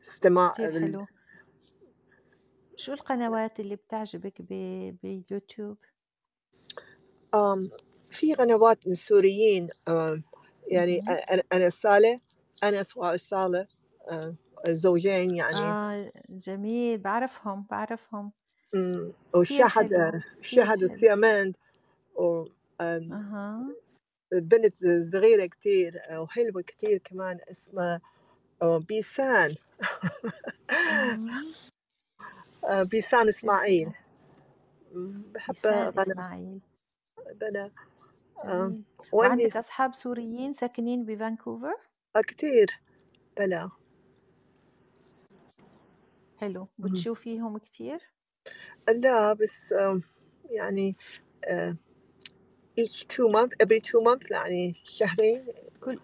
استماع. 0.02 0.54
حلو 0.58 1.06
شو 2.76 2.94
القنوات 2.94 3.60
اللي 3.60 3.76
بتعجبك 3.76 4.42
ب- 4.42 4.98
باليوتيوب 5.04 5.78
آم، 7.34 7.70
في 8.12 8.34
قنوات 8.34 8.90
سوريين 8.90 9.70
يعني 10.68 11.02
صالح 11.70 12.20
أنس 12.64 12.98
وصالح 12.98 13.66
آه، 14.10 14.36
زوجين 14.68 15.36
يعني. 15.36 15.58
آه 15.60 16.12
جميل 16.30 16.98
بعرفهم 16.98 17.66
بعرفهم. 17.72 18.32
كتير 18.76 19.10
وشهد 19.36 20.22
شهد 20.42 20.84
وسيمان 20.84 21.54
وبنت 22.16 23.12
أها. 23.12 23.68
صغيرة 25.12 25.46
كتير 25.46 26.02
وحلوة 26.12 26.62
كتير 26.62 26.98
كمان 26.98 27.40
اسمها 27.52 28.02
آه، 28.62 28.78
بيسان. 28.78 29.56
آه، 32.66 32.84
بيسان 32.84 33.28
إسماعيل. 33.28 33.92
بحب 35.34 35.56
غنى 35.66 35.90
إسماعيل. 35.90 36.60
بلا 37.42 37.72
آه، 38.46 38.50
وعندي 38.58 38.84
وعندك 39.14 39.58
أصحاب 39.58 39.94
سوريين 39.94 40.54
ساكنين 40.54 41.06
بفانكوفر؟ 41.06 41.76
آه، 42.16 42.22
كتير. 42.22 42.80
بلا. 43.38 43.70
حلو. 46.38 46.68
بتشوفيهم 46.80 47.58
كتير؟ 47.58 48.00
لا 48.90 49.34
بس 49.34 49.76
يعني 50.50 50.96
آه، 51.46 51.78
each 52.82 53.06
two 53.14 53.28
months 53.34 53.56
every 53.64 53.80
two 53.82 54.02
months 54.02 54.32
يعني 54.32 54.74
شهرين. 54.84 55.48
كل 55.82 56.00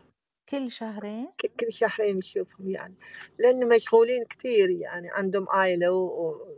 كل 0.50 0.72
شهرين؟ 0.72 1.28
ك- 1.38 1.52
كل 1.60 1.74
شهرين 1.74 2.18
نشوفهم 2.18 2.70
يعني. 2.70 2.96
لأن 3.40 3.70
مشغولين 3.70 4.26
كتير 4.26 4.70
يعني 4.70 5.10
عندهم 5.12 5.50
و- 5.92 6.58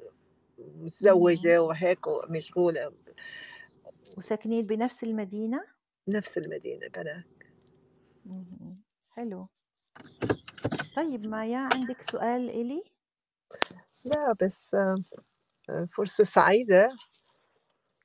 مهم. 0.59 0.81
ومتزوجة 0.81 1.61
وهيك 1.63 2.07
ومشغولة. 2.07 2.93
وساكنين 4.17 4.65
بنفس 4.65 5.03
المدينة؟ 5.03 5.63
بنفس 6.07 6.37
المدينة 6.37 6.87
مهم. 8.25 8.81
حلو. 9.09 9.47
طيب 10.95 11.27
مايا 11.27 11.69
عندك 11.73 12.01
سؤال 12.01 12.49
إلي؟ 12.49 12.83
لا 14.05 14.35
بس 14.41 14.75
آه، 14.75 15.03
آه، 15.69 15.85
فرصة 15.85 16.23
سعيدة. 16.23 16.89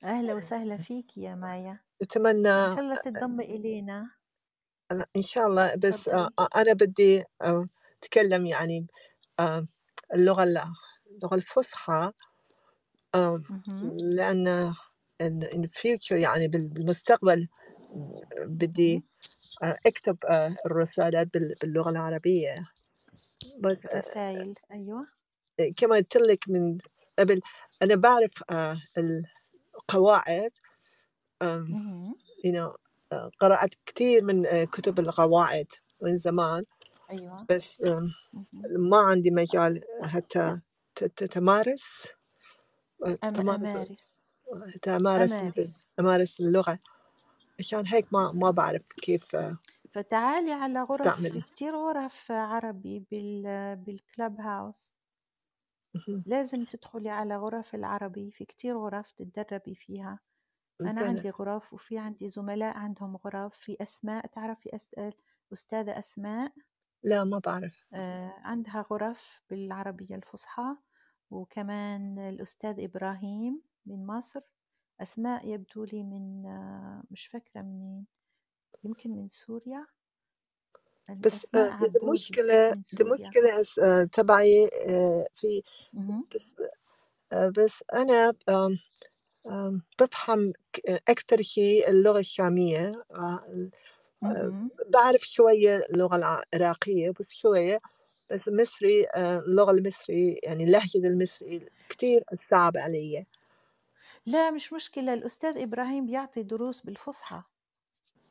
أهلا 0.04 0.34
وسهلا 0.34 0.76
فيك 0.76 1.17
يا 1.17 1.34
مايا. 1.34 1.71
إن 1.71 1.78
أتمنى 2.02 2.71
شاء 2.71 2.80
الله 2.80 2.97
تنضمي 2.97 3.45
إلينا. 3.45 4.10
إن 5.17 5.23
شاء 5.23 5.47
الله 5.47 5.75
بس 5.75 6.08
آه، 6.08 6.28
تفضلي. 6.28 6.49
أنا 6.56 6.73
بدي 6.73 7.25
آه، 7.43 7.69
أتكلم 8.02 8.47
يعني 8.47 8.86
آه، 9.40 9.67
اللغة 10.14 10.45
اللغة 10.45 11.34
الفصحى. 11.34 12.12
آه،. 13.14 13.43
لأن 14.17 14.75
in 15.22 15.42
in 15.56 15.68
future 15.68 16.12
يعني 16.12 16.48
بال- 16.48 16.68
بالمستقبل 16.68 17.48
بدي. 18.46 19.02
آه، 19.62 19.76
أكتب 19.86 20.18
آه، 20.24 20.54
الرسالات 20.66 21.34
بال- 21.34 21.54
باللغة 21.60 21.90
العربية 21.90 22.66
بس 23.60 23.86
آه، 23.86 23.92
الرسائل 23.92 24.54
أيوة 24.72 25.06
كما 25.76 25.96
قلت 25.96 26.16
لك 26.16 26.48
من 26.48 26.78
قبل 27.18 27.40
أنا 27.82 27.94
بعرف 27.94 28.42
آه، 28.50 28.76
القواعد 29.78 30.50
آم، 31.42 31.64
مهم. 31.68 32.14
you 32.46 32.52
know 32.52 32.76
آه، 33.12 33.30
قرأت 33.40 33.74
كثير 33.86 34.24
من 34.24 34.46
آه، 34.46 34.64
كتب 34.64 34.98
القواعد 35.00 35.66
من 36.02 36.16
زمان 36.16 36.64
أيوة 37.10 37.46
بس 37.50 37.82
آم، 37.84 38.10
مهم. 38.34 38.90
ما 38.90 38.98
عندي 38.98 39.30
مجال 39.30 39.80
حتى 40.02 40.60
ت- 40.94 41.04
تتمارس 41.04 42.08
آه، 43.06 43.18
أم 43.24 43.30
تتمارس 43.30 43.76
أمارس 43.76 44.13
تمارس 44.82 45.32
أمارس 45.32 45.86
أمارس. 46.00 46.40
اللغة. 46.40 46.78
عشان 47.58 47.86
هيك 47.86 48.06
ما 48.12 48.32
ما 48.32 48.50
بعرف 48.50 48.82
كيف 49.02 49.36
آه، 49.36 49.58
فتعالي 49.95 50.52
على 50.52 50.82
غرف 50.82 51.00
استعمل 51.00 51.43
كتير 51.43 51.76
غرف 51.76 52.30
عربي 52.32 53.06
بال 53.10 53.43
بالكلاب 53.76 54.40
هاوس 54.40 54.95
لازم 56.26 56.64
تدخلي 56.64 57.10
على 57.10 57.36
غرف 57.36 57.75
العربي. 57.75 58.30
في 58.30 58.45
كتير 58.45 58.78
غرف 58.78 59.12
تتدربي 59.12 59.75
فيها. 59.75 60.21
أنا 60.80 61.00
بلى 61.00 61.08
عندي 61.08 61.30
غرف 61.30 61.75
وفي 61.75 61.99
عندي 61.99 62.28
زملاء 62.28 62.76
عندهم 62.76 63.17
غرف. 63.17 63.56
في 63.56 63.76
أسماء 63.80 64.26
تعرفي 64.26 64.76
أسأل 64.76 65.14
أستاذة 65.52 65.99
أسماء؟ 65.99 66.52
لا 67.02 67.25
ما 67.25 67.38
بعرف. 67.38 67.86
آه، 67.95 68.34
عندها 68.45 68.86
غرف 68.90 69.43
بالعربية 69.50 70.14
الفصحى. 70.14 70.76
وكمان 71.30 72.19
الأستاذ 72.19 72.80
إبراهيم. 72.80 73.62
من 73.86 74.06
مصر 74.06 74.40
أسماء 75.00 75.49
يبدو 75.49 75.84
لي 75.84 76.02
من 76.02 76.42
مش 77.10 77.26
فاكرة 77.26 77.62
منين 77.62 78.06
يمكن 78.84 79.10
من 79.10 79.28
سوريا 79.28 79.86
بس 81.10 81.54
آه، 81.54 81.78
المشكلة 82.02 82.82
المشكلة 83.00 83.64
آه، 83.82 84.04
تبعي 84.04 84.68
آه، 84.88 85.26
في. 85.34 85.62
بس 86.34 86.56
بس 87.56 87.84
أنا 87.94 88.34
بفهم 90.00 90.52
أكثر 91.08 91.42
شيء 91.42 91.90
اللغة 91.90 92.18
الشامية. 92.18 92.92
بعرف 94.88 95.23
شوية 95.23 95.76
اللغة 95.76 96.16
العراقية 96.54 97.10
بس 97.20 97.32
شوية 97.32 97.78
بس 98.30 98.49
المصري 98.49 99.06
آه، 99.14 99.38
اللغة 99.38 99.70
المصري 99.70 100.40
يعني 100.42 100.64
اللهجة 100.64 101.06
المصري 101.06 101.68
كتير 101.88 102.23
صعب 102.34 102.76
علي 102.76 103.26
لا 104.26 104.50
مش 104.50 104.73
مشكلة 104.73 105.15
الأستاذ 105.15 105.58
إبراهيم 105.58 106.06
بيعطي 106.06 106.43
دروس 106.43 106.80
بالفصحى 106.80 107.43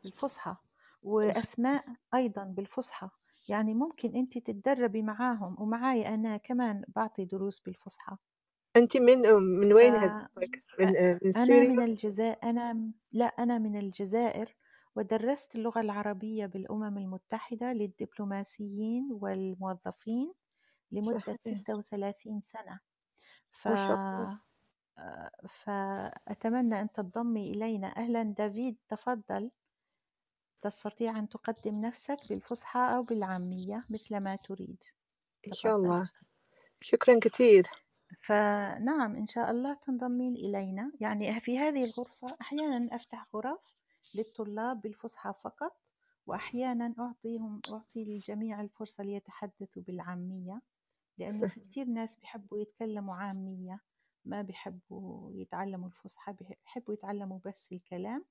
بالفصحى 0.03 0.55
وأسماء 1.03 1.83
أيضا 2.13 2.43
بالفصحى. 2.43 3.09
يعني 3.49 3.73
ممكن 3.73 4.15
أنت 4.15 4.37
تتدربي 4.37 5.01
معاهم 5.01 5.55
ومعاي 5.61 6.07
أنا 6.07 6.37
كمان 6.37 6.83
بعطي 6.87 7.25
دروس 7.25 7.59
بالفصحى. 7.59 8.17
أنت 8.75 8.97
من 8.97 9.19
من 9.61 9.73
وين؟ 9.73 9.93
من 10.79 10.95
آه، 10.97 11.19
من 11.23 11.35
أنا 11.35 11.45
سوريا؟ 11.45 11.69
من 11.69 11.81
الجزائر 11.81 12.37
أنا 12.43 12.91
لا 13.11 13.25
أنا 13.25 13.57
من 13.57 13.75
الجزائر 13.75 14.55
ودرست 14.95 15.55
اللغة 15.55 15.81
العربية 15.81 16.45
بالأمم 16.45 16.97
المتحدة 16.97 17.73
للدبلوماسيين 17.73 19.09
والموظفين 19.11 20.33
لمدة 20.91 21.19
صحيح. 21.19 21.37
36 21.37 22.41
سنة. 22.41 22.79
ف 23.51 23.67
ما 23.67 23.75
شاء 23.75 23.95
الله. 23.95 24.52
فأتمنى 25.49 26.81
أن 26.81 26.91
تنضمي 26.91 27.51
إلينا. 27.51 27.87
أهلا 27.97 28.23
دافيد 28.23 28.77
تفضل. 28.89 29.51
تستطيع 30.61 31.19
أن 31.19 31.29
تقدم 31.29 31.81
نفسك 31.81 32.17
بالفصحى 32.29 32.79
أو 32.79 33.03
بالعامية 33.03 33.83
مثل 33.89 34.17
ما 34.19 34.35
تريد. 34.35 34.83
إن 35.47 35.51
شاء 35.51 35.75
تفضل. 35.75 35.75
الله. 35.75 36.09
شكرا 36.81 37.19
كثير. 37.19 37.67
فنعم 38.21 39.15
إن 39.15 39.25
شاء 39.25 39.51
الله 39.51 39.73
تنضمين 39.73 40.33
إلينا. 40.35 40.91
يعني 40.99 41.39
في 41.39 41.59
هذه 41.59 41.83
الغرفة 41.85 42.37
أحيانا 42.41 42.95
أفتح 42.95 43.27
غرف 43.35 43.75
للطلاب 44.13 44.81
بالفصحى 44.81 45.33
فقط 45.43 45.77
وأحيانا 46.27 46.93
أعطيهم 46.99 47.61
أعطي 47.69 48.03
للجميع 48.03 48.61
الفرصة 48.61 49.03
ليتحدثوا 49.03 49.81
بالعامية 49.81 50.61
لأنه 51.17 51.47
كتير 51.47 51.85
ناس 51.85 52.15
بيحبوا 52.17 52.59
يتكلموا 52.59 53.15
عامية. 53.15 53.79
ما 54.25 54.41
بيحبوا 54.41 55.31
يتعلموا 55.33 55.87
الفصحى 55.87 56.33
بيحبوا 56.33 56.93
يتعلموا 56.93 57.39
بس 57.45 57.71
الكلام 57.73 58.25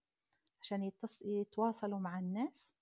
عشان 0.63 0.83
يتص... 0.83 1.23
يتواصلوا 1.23 1.99
مع 1.99 2.19
الناس. 2.19 2.73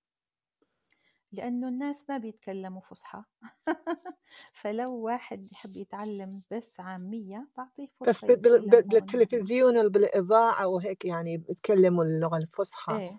لأنه 1.33 1.68
الناس 1.68 2.11
ما 2.11 2.18
بيتكلموا 2.18 2.81
فصحى 2.81 3.23
فلو 4.61 4.94
واحد 4.94 5.53
يحب 5.53 5.77
يتعلم 5.77 6.40
بس 6.51 6.81
عامية 6.81 7.49
بعطيه 7.57 7.88
بس 8.07 8.25
فرصة 8.25 8.29
هون 8.29 8.70
بالتلفزيون 8.70 9.87
وبالإذاعة 9.87 10.66
وهيك 10.66 11.05
يعني 11.05 11.37
بيتكلموا 11.38 12.05
اللغة 12.05 12.37
الفصحى. 12.37 12.92
إيه. 12.92 13.18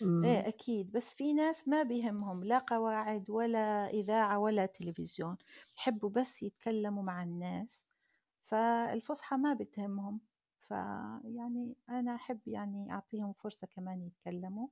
مم. 0.00 0.24
إيه 0.24 0.48
أكيد. 0.48 0.92
بس 0.92 1.14
في 1.14 1.32
ناس 1.32 1.68
ما 1.68 1.82
بيهمهم 1.82 2.44
لا 2.44 2.58
قواعد 2.58 3.30
ولا 3.30 3.90
إذاعة 3.90 4.38
ولا 4.38 4.66
تلفزيون. 4.66 5.36
يحبوا 5.78 6.10
بس 6.10 6.42
يتكلموا 6.42 7.02
مع 7.02 7.22
الناس. 7.22 7.86
فالفصحى 8.48 9.36
ما 9.36 9.54
بتهمهم. 9.54 10.20
فيعني 10.60 11.76
أنا 11.88 12.14
أحب 12.14 12.40
يعني 12.48 12.92
أعطيهم 12.92 13.32
فرصة 13.32 13.66
كمان 13.66 14.02
يتكلموا. 14.02 14.68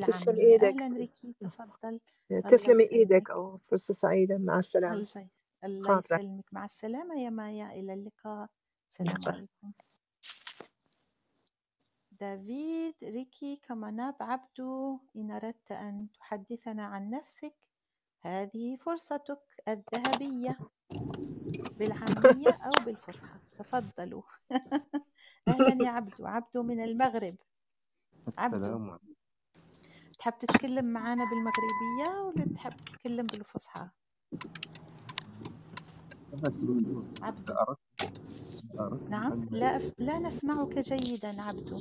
تسلم 0.00 0.36
إيدك. 0.38 0.82
أهلا 0.82 0.96
ريكي. 0.96 1.32
تفضل. 1.40 2.00
الله 2.32 2.40
تسلمي 2.48 2.82
إيدك. 2.92 3.12
يسلمك 3.12 3.30
أو 3.30 3.56
فرصة 3.58 3.94
سعيدة. 3.94 4.38
مع 4.38 4.58
السلامة. 4.58 5.06
الله 5.06 5.28
الله 5.64 5.86
خاطرك 5.86 6.20
يسلمك. 6.20 6.44
مع 6.52 6.64
السلامة 6.64 7.20
يا 7.20 7.30
مايا. 7.30 7.72
إلى 7.72 7.94
اللقاء. 7.94 8.48
السلام 8.90 9.08
اللقاء. 9.16 9.34
عليكم. 9.34 9.72
دافيد 12.10 12.94
ريكي 13.02 13.56
كمناب 13.56 14.16
عبدو 14.20 14.98
إن 15.16 15.30
أردت 15.30 15.72
أن 15.72 16.08
تحدثنا 16.18 16.84
عن 16.84 17.10
نفسك. 17.10 17.54
هذه 18.24 18.76
فرصتك 18.76 19.40
الذهبية 19.68 20.58
بالعامية 21.78 22.50
أو 22.50 22.84
بالفصحى 22.86 23.38
تفضلوا. 23.58 24.22
أهلا 25.48 25.84
يا 25.84 25.88
عبدو 25.88 26.26
عبدو 26.26 26.62
من 26.62 26.84
المغرب. 26.84 27.36
عبدو 28.38 28.96
تحب 30.18 30.38
تتكلم 30.38 30.84
معنا 30.84 31.24
بالمغربية 31.24 32.22
ولا 32.22 32.54
تحب 32.54 32.72
تتكلم 32.76 33.26
بالفصحى؟ 33.26 33.88
عبدو 37.22 37.54
نعم. 39.08 39.48
لا 39.50 39.76
أف... 39.76 39.92
لا 39.98 40.18
نسمعك 40.18 40.78
جيدا 40.78 41.42
عبدو 41.42 41.80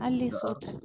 علي 0.00 0.30
صوتك. 0.30 0.80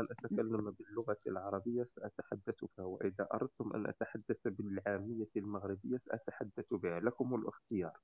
أن 0.00 0.06
أتكلم 0.10 0.70
باللغة 0.70 1.16
العربية 1.26 1.88
سأتحدث 1.96 2.64
بها 2.64 2.84
وإذا 2.86 3.28
أردتم 3.34 3.72
أن 3.74 3.86
أتحدث 3.86 4.38
بالعامية 4.44 5.28
المغربية 5.36 5.98
سأتحدث 6.06 6.66
بها 6.74 7.00
لكم 7.00 7.34
الاختيار 7.34 8.00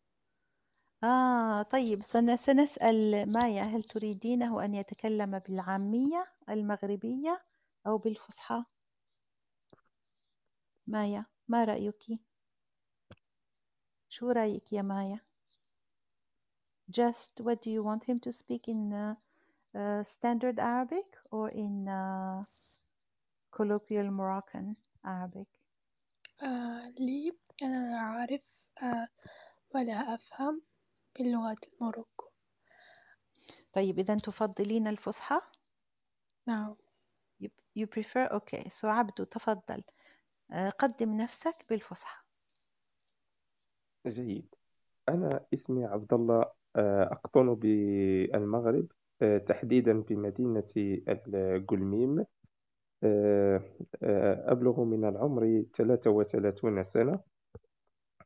آه 1.05 1.63
طيب 1.63 2.03
سن- 2.03 2.37
سنسأل 2.37 3.33
مايا 3.33 3.63
هل 3.63 3.83
تريدينه 3.83 4.65
أن 4.65 4.75
يتكلم 4.75 5.39
بالعامية 5.39 6.27
المغربية 6.51 7.39
أو 7.87 7.99
بالفصحى؟ 7.99 8.65
مايا 10.87 11.27
ما 11.49 11.65
رأيك؟ 11.65 12.05
شو 14.09 14.31
رأيك 14.31 14.73
يا 14.73 14.83
مايا؟ 14.83 15.21
Just 17.01 17.43
what 17.43 17.59
do 17.63 17.71
you 17.71 17.83
want 17.83 18.05
him 18.05 18.21
to 18.21 18.31
speak 18.31 18.69
in 18.69 18.93
uh, 18.93 19.15
uh, 19.77 20.03
standard 20.03 20.59
Arabic 20.59 21.09
or 21.31 21.51
in 21.51 21.89
uh, 21.89 22.45
colloquial 23.51 24.11
Moroccan 24.11 24.75
Arabic? 25.05 25.49
آه 26.43 26.89
لي 26.99 27.39
أنا 27.63 27.91
لا 27.91 27.97
أعرف 27.97 28.41
آه 28.83 29.09
ولا 29.75 30.15
أفهم 30.15 30.63
باللغة 31.19 31.57
الموروكو. 31.73 32.27
طيب 33.73 33.99
إذا 33.99 34.15
تفضلين 34.15 34.87
الفصحى؟ 34.87 35.41
نعم. 36.47 36.77
You, 37.43 37.49
you 37.79 37.87
prefer 37.87 38.29
okay. 38.33 38.69
So 38.69 38.85
عبدو 38.85 39.25
تفضل. 39.25 39.85
آه، 40.53 40.71
قدم 40.71 41.17
نفسك 41.17 41.65
بالفصحى. 41.71 42.23
جيد. 44.07 44.55
أنا 45.09 45.47
اسمي 45.55 45.85
عبد 45.85 46.13
الله 46.13 46.45
أقطن 46.77 47.55
بالمغرب. 47.55 48.93
تحديدا 49.49 49.93
بمدينة 50.01 50.65
القلميم 51.09 52.25
آه، 53.05 53.63
آه، 54.03 54.53
أبلغ 54.53 54.85
من 54.85 55.05
العمر 55.05 55.65
33 55.75 56.85
سنة. 56.85 57.21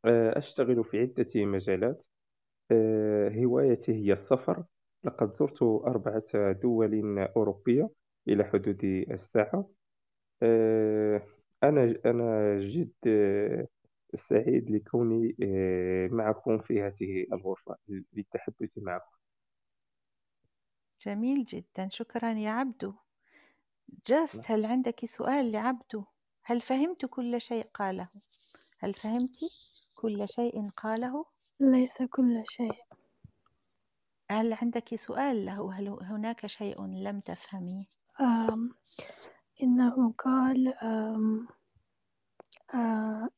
آه، 0.05 0.39
أشتغل 0.39 0.85
في 0.85 1.01
عدة 1.01 1.45
مجالات. 1.45 2.07
آه، 2.71 3.29
هوايتي 3.31 3.93
هي 3.95 4.13
السفر. 4.13 4.65
لقد 5.05 5.35
زرت 5.37 5.63
أربعة 5.63 6.53
دول 6.53 7.19
أوروبية 7.19 7.91
إلى 8.29 8.45
حدود 8.45 8.85
الساعة 9.11 9.71
آه، 10.43 11.23
أنا 11.63 11.97
أنا 12.07 12.59
جد 12.61 12.93
آه، 13.07 13.69
سعيد 14.15 14.71
لكوني 14.71 15.37
آه، 15.45 16.09
معكم 16.09 16.59
في 16.59 16.83
هذه 16.83 17.27
الغرفة 17.33 17.77
للتحدث 18.15 18.71
معكم. 18.79 19.20
جميل 21.01 21.45
جدا 21.45 21.89
شكرا 21.89 22.31
يا 22.31 22.51
عبدو. 22.51 22.95
جاست 24.07 24.51
هل 24.51 24.65
عندك 24.65 25.05
سؤال 25.05 25.53
لعبدو؟ 25.53 26.05
هل 26.43 26.61
فهمت 26.61 27.07
كل 27.07 27.41
شيء 27.41 27.67
قاله؟ 27.75 28.09
هل 28.79 28.95
فهمت 28.95 29.41
كل 29.95 30.29
شيء 30.29 30.69
قاله؟ 30.71 31.25
ليس 31.61 32.03
كل 32.03 32.45
شيء. 32.49 32.85
هل 34.31 34.53
عندك 34.53 34.95
سؤال 34.95 35.47
له؟ 35.47 35.73
هل 35.73 35.89
هناك 35.89 36.47
شيء 36.47 36.87
لم 36.87 37.21
تفهميه؟ 37.21 37.85
آم 38.21 38.75
إنه 39.63 40.13
قال 40.19 40.69
آم 40.69 41.49
آه 42.75 43.29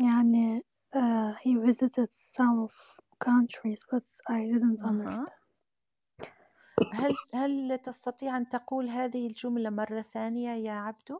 يعني 0.00 0.64
uh, 0.94 1.34
he 1.42 1.54
visited 1.56 2.10
some 2.12 2.58
of 2.64 3.00
countries 3.24 3.80
but 3.90 4.04
I 4.28 4.40
didn't 4.52 4.82
understand. 4.82 5.28
هل 6.92 7.14
هل 7.34 7.78
تستطيع 7.78 8.36
أن 8.36 8.48
تقول 8.48 8.88
هذه 8.88 9.26
الجملة 9.26 9.70
مرة 9.70 10.00
ثانية 10.02 10.50
يا 10.50 10.72
عبدو؟ 10.72 11.18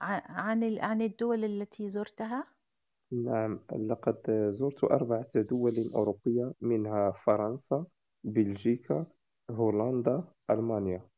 ع- 0.00 0.32
عن 0.40 0.62
ال- 0.62 0.80
عن 0.80 1.02
الدول 1.02 1.44
التي 1.44 1.88
زرتها؟ 1.88 2.44
نعم 3.12 3.60
لقد 3.88 4.16
زرت 4.58 4.84
أربعة 4.84 5.30
دول 5.34 5.72
أوروبية 5.96 6.52
منها 6.60 7.12
فرنسا 7.26 7.86
بلجيكا 8.24 9.06
هولندا 9.50 10.24
ألمانيا. 10.50 11.08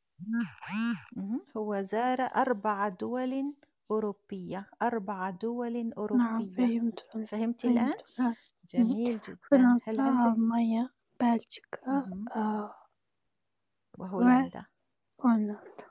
هو 1.56 1.80
زار 1.80 2.20
أربع 2.20 2.88
دول 2.88 3.54
أوروبية 3.90 4.70
أربع 4.82 5.30
دول 5.30 5.72
نعم 5.72 5.92
أوروبية. 5.92 6.56
فهمت 6.56 7.00
فهمتي 7.28 7.68
الآن؟ 7.68 7.92
فهمت 7.92 8.20
الآن؟ 8.20 8.34
جميل 8.70 9.20
جدا. 9.20 9.32
هل 9.32 9.38
فرنسا 9.50 9.90
عندك؟ 10.00 10.38
ألمانيا 10.38 10.90
بلجيكا. 11.20 12.10
آه. 12.36 12.74
وهولندا. 13.98 14.66
هولندا 15.20 15.90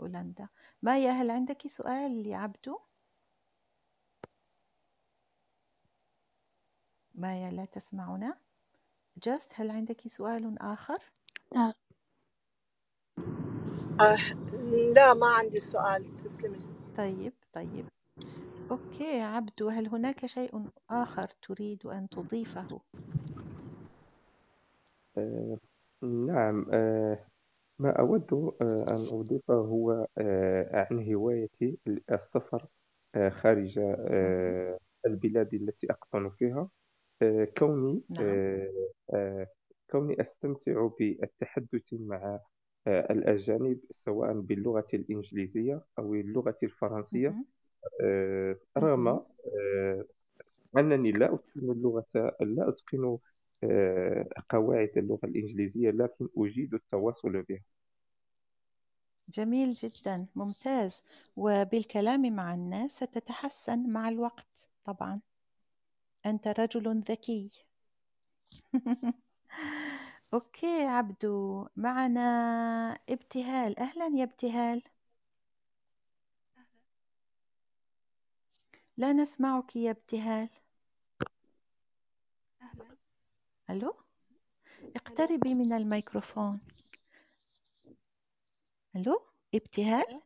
هولندا. 0.00 0.48
مايا 0.82 1.10
هل 1.10 1.30
عندك 1.30 1.66
سؤال 1.66 2.28
لعبدو؟ 2.28 2.78
مايا 7.14 7.50
لا 7.50 7.64
تسمعنا؟ 7.64 8.38
جاست 9.22 9.52
هل 9.54 9.70
عندك 9.70 10.08
سؤال 10.08 10.58
آخر؟ 10.58 10.98
لا. 11.52 11.74
آه 14.00 14.16
لا 14.94 15.14
ما 15.14 15.26
عندي 15.26 15.60
سؤال. 15.60 16.16
تسلمي. 16.16 16.69
طيب 16.96 17.32
طيب 17.52 17.84
okay 18.70 19.20
عبدو 19.20 19.68
هل 19.68 19.88
هناك 19.88 20.26
شيء 20.26 20.62
آخر 20.90 21.28
تريد 21.42 21.86
أن 21.86 22.08
تضيفه؟ 22.08 22.80
آه، 25.18 25.58
نعم 26.02 26.66
آه، 26.72 27.26
ما 27.78 27.90
أود 28.00 28.34
آه، 28.62 28.84
أن 28.88 29.18
أضيفه 29.20 29.54
هو 29.54 30.06
آه، 30.18 30.86
عن 30.90 31.12
هوايتي 31.14 31.78
السفر 32.10 32.66
آه، 33.14 33.28
خارج. 33.28 33.78
آه، 33.78 34.78
البلاد 35.06 35.54
التي 35.54 35.86
أقطن 35.90 36.30
فيها 36.30 36.68
آه، 37.22 37.44
كوني 37.58 38.02
نعم 38.10 38.26
آه، 38.26 38.70
آه، 39.14 39.46
كوني 39.90 40.20
أستمتع 40.20 40.88
بالتحدث 40.98 41.92
مع 41.92 42.40
الأجانب 42.86 43.80
سواء 43.90 44.40
باللغة 44.40 44.86
الإنجليزية 44.94 45.84
أو 45.98 46.14
اللغة 46.14 46.56
الفرنسية. 46.62 47.34
آه، 48.02 48.56
رغم. 48.78 49.08
آه، 49.08 50.04
أنني 50.76 51.12
لا 51.12 51.34
أتقن 51.34 51.70
اللغة 51.70 52.06
لا 52.40 52.68
أتقن 52.68 53.18
آه، 53.64 54.28
قواعد 54.50 54.90
اللغة 54.96 55.20
الإنجليزية 55.24 55.90
لكن 55.90 56.28
أجيد 56.36 56.74
التواصل 56.74 57.42
بها. 57.42 57.60
جميل 59.28 59.72
جدا 59.72 60.26
ممتاز. 60.34 61.04
وبالكلام 61.36 62.32
مع 62.36 62.54
الناس 62.54 62.90
ستتحسن 62.90 63.90
مع 63.92 64.08
الوقت 64.08 64.68
طبعا. 64.84 65.20
أنت 66.26 66.48
رجل 66.48 67.00
ذكي. 67.00 67.50
أوكي 70.34 70.86
عبدو 70.86 71.66
معنا 71.76 72.20
ابتهال. 73.08 73.78
أهلا 73.78 74.06
يا 74.06 74.24
ابتهال. 74.24 74.82
لا 78.96 79.12
نسمعك 79.12 79.76
يا 79.76 79.90
ابتهال. 79.90 80.48
ألو؟ 83.70 83.94
اقتربي 84.96 85.54
من 85.54 85.72
الميكروفون. 85.72 86.60
ألو؟ 88.96 89.22
ابتهال؟ 89.54 90.20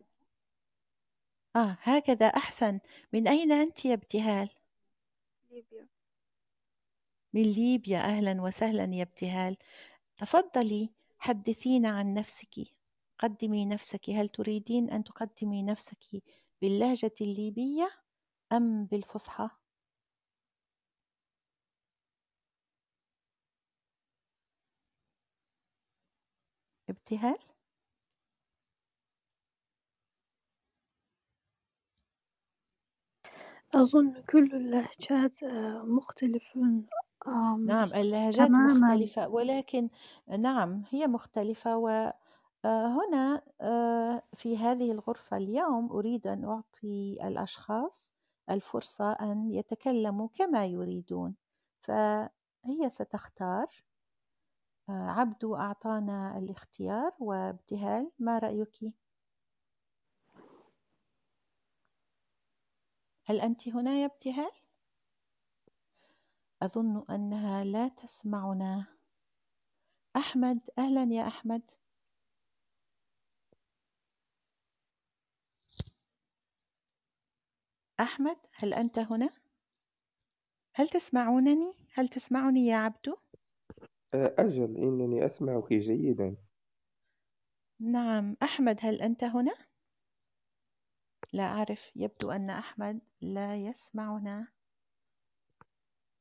آه 1.57 1.79
هكذا. 1.83 2.27
أحسن. 2.27 2.81
من 3.13 3.29
أين 3.29 3.53
أنت 3.53 3.85
يا 3.85 3.95
ابتهال؟ 3.95 4.51
ليبيا. 5.51 5.89
من 7.33 7.43
ليبيا. 7.43 7.99
أهلا 7.99 8.43
وسهلا 8.43 8.85
يا 8.95 9.03
ابتهال. 9.03 9.57
تفضلي 10.17 10.91
حدثينا 11.19 11.89
عن 11.89 12.15
نفسك 12.15 12.55
قدمي 13.19 13.67
نفسك 13.67 14.11
هل 14.11 14.29
تريدين 14.29 14.91
أن 14.91 15.05
تقدمي 15.05 15.63
نفسك 15.63 16.05
باللهجة 16.63 17.15
الليبية 17.21 17.91
أم 18.53 18.85
بالفصحى؟ 18.87 19.51
ابتهال؟ 26.89 27.37
أظن 33.75 34.23
كل 34.31 34.55
اللهجات 34.55 35.43
آه، 35.43 35.85
مختلف 35.87 36.57
نعم 37.67 37.95
اللهجات 37.95 38.49
تماما 38.49 38.73
مختلفة 38.73 39.29
ولكن 39.29 39.89
نعم 40.39 40.85
هي 40.91 41.07
مختلفة 41.07 41.77
وهنا 41.77 43.43
في 44.35 44.57
هذه 44.59 44.93
الغرفة 44.93 45.37
اليوم 45.37 45.93
أريد 45.93 46.27
أن 46.27 46.45
أعطي 46.45 47.19
الأشخاص 47.29 48.15
الفرصة 48.51 49.13
أن 49.13 49.51
يتكلموا 49.51 50.29
كما 50.35 50.67
يريدون 50.67 51.35
فهي 51.81 52.91
ستختار 52.91 53.67
آه، 54.89 55.11
عبدو 55.11 55.57
أعطانا 55.57 56.39
الاختيار 56.39 57.13
وابتهال 57.21 58.11
ما 58.19 58.39
رأيك؟ 58.39 58.95
هل 63.25 63.41
أنت 63.41 63.69
هنا 63.69 63.91
يا 63.91 64.07
ابتهال؟ 64.07 64.51
أظن 66.65 67.05
أنها 67.11 67.65
لا 67.65 67.89
تسمعنا 67.89 68.87
أحمد 70.17 70.61
أهلا 70.79 71.03
يا 71.15 71.27
أحمد 71.27 71.71
أحمد 78.01 78.37
هل 78.55 78.75
أنت 78.75 78.99
هنا؟ 78.99 79.31
هل 80.75 80.89
تسمعونني؟ 80.89 81.73
هل 81.95 82.09
تسمعني 82.09 82.67
يا 82.67 82.77
عبدو؟ 82.77 83.17
أجل 84.15 84.77
إنني 84.77 85.27
أسمعك 85.27 85.73
جيدا 85.73 86.37
نعم 87.81 88.37
أحمد 88.43 88.79
هل 88.81 89.03
أنت 89.03 89.25
هنا؟ 89.25 89.55
لا 91.33 91.45
أعرف 91.45 91.93
يبدو 91.97 92.31
أن 92.31 92.51
أحمد 92.51 93.01
لا 93.21 93.57
يسمعنا 93.57 94.54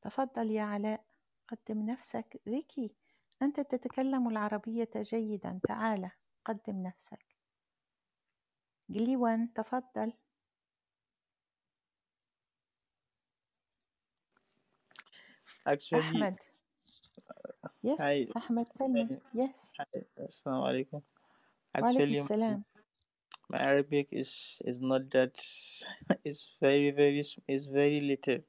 تفضل 0.04 0.50
يا 0.50 0.62
علاء 0.62 1.04
قدم 1.48 1.86
نفسك 1.86 2.42
ريكي 2.48 2.96
أنت 3.42 3.60
تتكلم 3.60 4.28
العربية 4.28 4.90
جيدا 4.96 5.60
تعال 5.68 6.10
قدم 6.44 6.82
نفسك 6.82 7.36
جليوان 8.90 9.52
تفضل 9.52 10.12
Actually, 15.66 16.00
أحمد 16.00 16.36
يس 17.84 18.00
hi, 18.00 18.26
أحمد 18.36 18.66
tell 18.68 18.88
me 18.88 19.02
hi, 19.08 19.16
yes 19.34 19.76
hi, 19.80 20.04
Assalamu 20.28 20.66
alaikum. 20.68 21.02
وعليكم 21.80 21.98
Actually, 21.98 22.12
السلام 22.20 22.64
my 23.50 23.58
Arabic 23.58 24.08
is 24.12 24.60
is 24.64 24.80
not 24.80 25.10
that. 25.10 25.34
It's 26.24 26.56
very 26.60 26.90
very 26.90 27.20
s- 27.20 27.38
it's 27.48 27.64
very 27.64 28.00
little. 28.00 28.40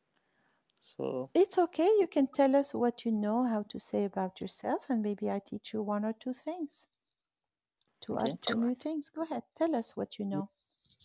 So 0.80 1.30
it's 1.34 1.58
okay. 1.58 1.90
You 2.00 2.08
can 2.08 2.28
tell 2.28 2.56
us 2.56 2.74
what 2.74 3.06
you 3.06 3.12
know, 3.12 3.46
how 3.46 3.64
to 3.70 3.80
say 3.80 4.06
about 4.06 4.42
yourself, 4.42 4.86
and 4.90 5.02
maybe 5.02 5.30
I 5.30 5.40
teach 5.40 5.74
you 5.74 5.82
one 5.82 6.06
or 6.06 6.14
two 6.14 6.34
things 6.34 6.88
to 8.02 8.18
okay. 8.18 8.32
add 8.32 8.42
to 8.44 8.56
new 8.56 8.76
things. 8.76 9.10
Go 9.10 9.24
ahead. 9.24 9.44
Tell 9.56 9.76
us 9.76 9.96
what 9.98 10.20
you 10.20 10.26
mm, 10.26 10.30
know, 10.30 10.50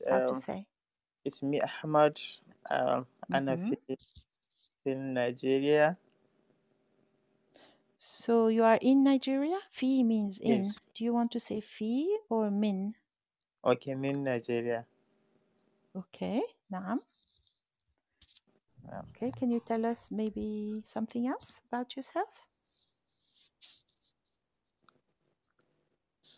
um, 0.07 0.13
how 0.13 0.27
to 0.27 0.33
um, 0.33 0.37
say. 0.37 0.67
It's 1.25 1.43
me, 1.43 1.61
Ahmad. 1.85 2.21
Um, 2.71 3.07
mm-hmm. 3.33 3.73
in 4.85 5.15
Nigeria. 5.15 5.97
So 7.99 8.49
you 8.49 8.65
are 8.65 8.79
in 8.81 9.05
Nigeria? 9.05 9.59
Fi 9.71 10.03
means 10.03 10.39
in. 10.39 10.65
Yes. 10.65 10.79
Do 10.95 11.05
you 11.05 11.13
want 11.13 11.33
to 11.33 11.41
say 11.41 11.61
fi 11.61 12.09
or 12.29 12.51
min? 12.51 12.93
Okay, 13.65 13.95
min 13.95 14.25
Nigeria. 14.25 14.85
Okay, 15.97 16.43
naam. 16.73 16.99
Yeah. 18.89 19.03
Okay, 19.11 19.31
can 19.33 19.51
you 19.51 19.61
tell 19.61 19.85
us 19.87 20.09
maybe 20.11 20.83
something 20.85 21.27
else 21.27 21.61
about 21.67 21.97
yourself? 21.97 22.29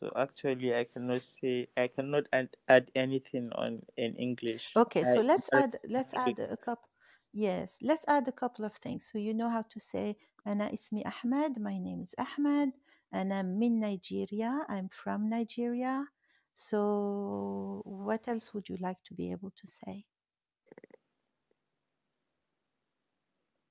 so 0.03 0.11
actually 0.17 0.75
i 0.75 0.85
cannot 0.85 1.23
say 1.23 1.69
i 1.77 1.87
cannot 1.87 2.25
add, 2.33 2.49
add 2.69 2.91
anything 2.95 3.51
on 3.55 3.81
in 3.97 4.17
english 4.17 4.73
okay 4.77 5.05
so 5.05 5.21
I, 5.21 5.23
let's 5.23 5.49
I, 5.53 5.61
add 5.63 5.77
let's 5.89 6.15
I, 6.15 6.31
add 6.31 6.39
a 6.41 6.57
couple 6.57 6.89
yes 7.33 7.79
let's 7.83 8.05
add 8.09 8.27
a 8.27 8.33
couple 8.33 8.65
of 8.65 8.73
things 8.75 9.09
so 9.11 9.19
you 9.19 9.33
know 9.33 9.49
how 9.49 9.63
to 9.63 9.79
say 9.79 10.17
ana 10.45 10.69
ismi 10.73 11.03
ahmed 11.07 11.61
my 11.61 11.79
name 11.79 12.03
is 12.03 12.15
ahmed 12.19 12.71
and 13.13 13.33
i'm 13.33 13.63
in 13.63 13.79
nigeria 13.79 14.65
i'm 14.69 14.89
from 14.89 15.29
nigeria 15.29 16.07
so 16.53 17.83
what 17.85 18.27
else 18.27 18.53
would 18.53 18.69
you 18.69 18.77
like 18.81 19.03
to 19.05 19.15
be 19.15 19.31
able 19.31 19.53
to 19.55 19.67
say 19.67 20.05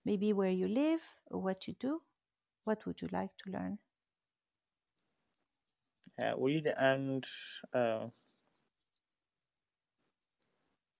Maybe 0.05 0.33
where 0.33 0.51
you 0.51 0.67
live 0.67 1.03
or 1.27 1.41
what 1.41 1.67
you 1.67 1.73
do. 1.75 2.03
What 2.65 2.85
would 2.85 3.01
you 3.01 3.09
like 3.11 3.37
to 3.39 3.51
learn? 3.51 3.79
uh, 6.19 6.33
read 6.37 6.67
and 6.77 7.25
uh, 7.73 8.07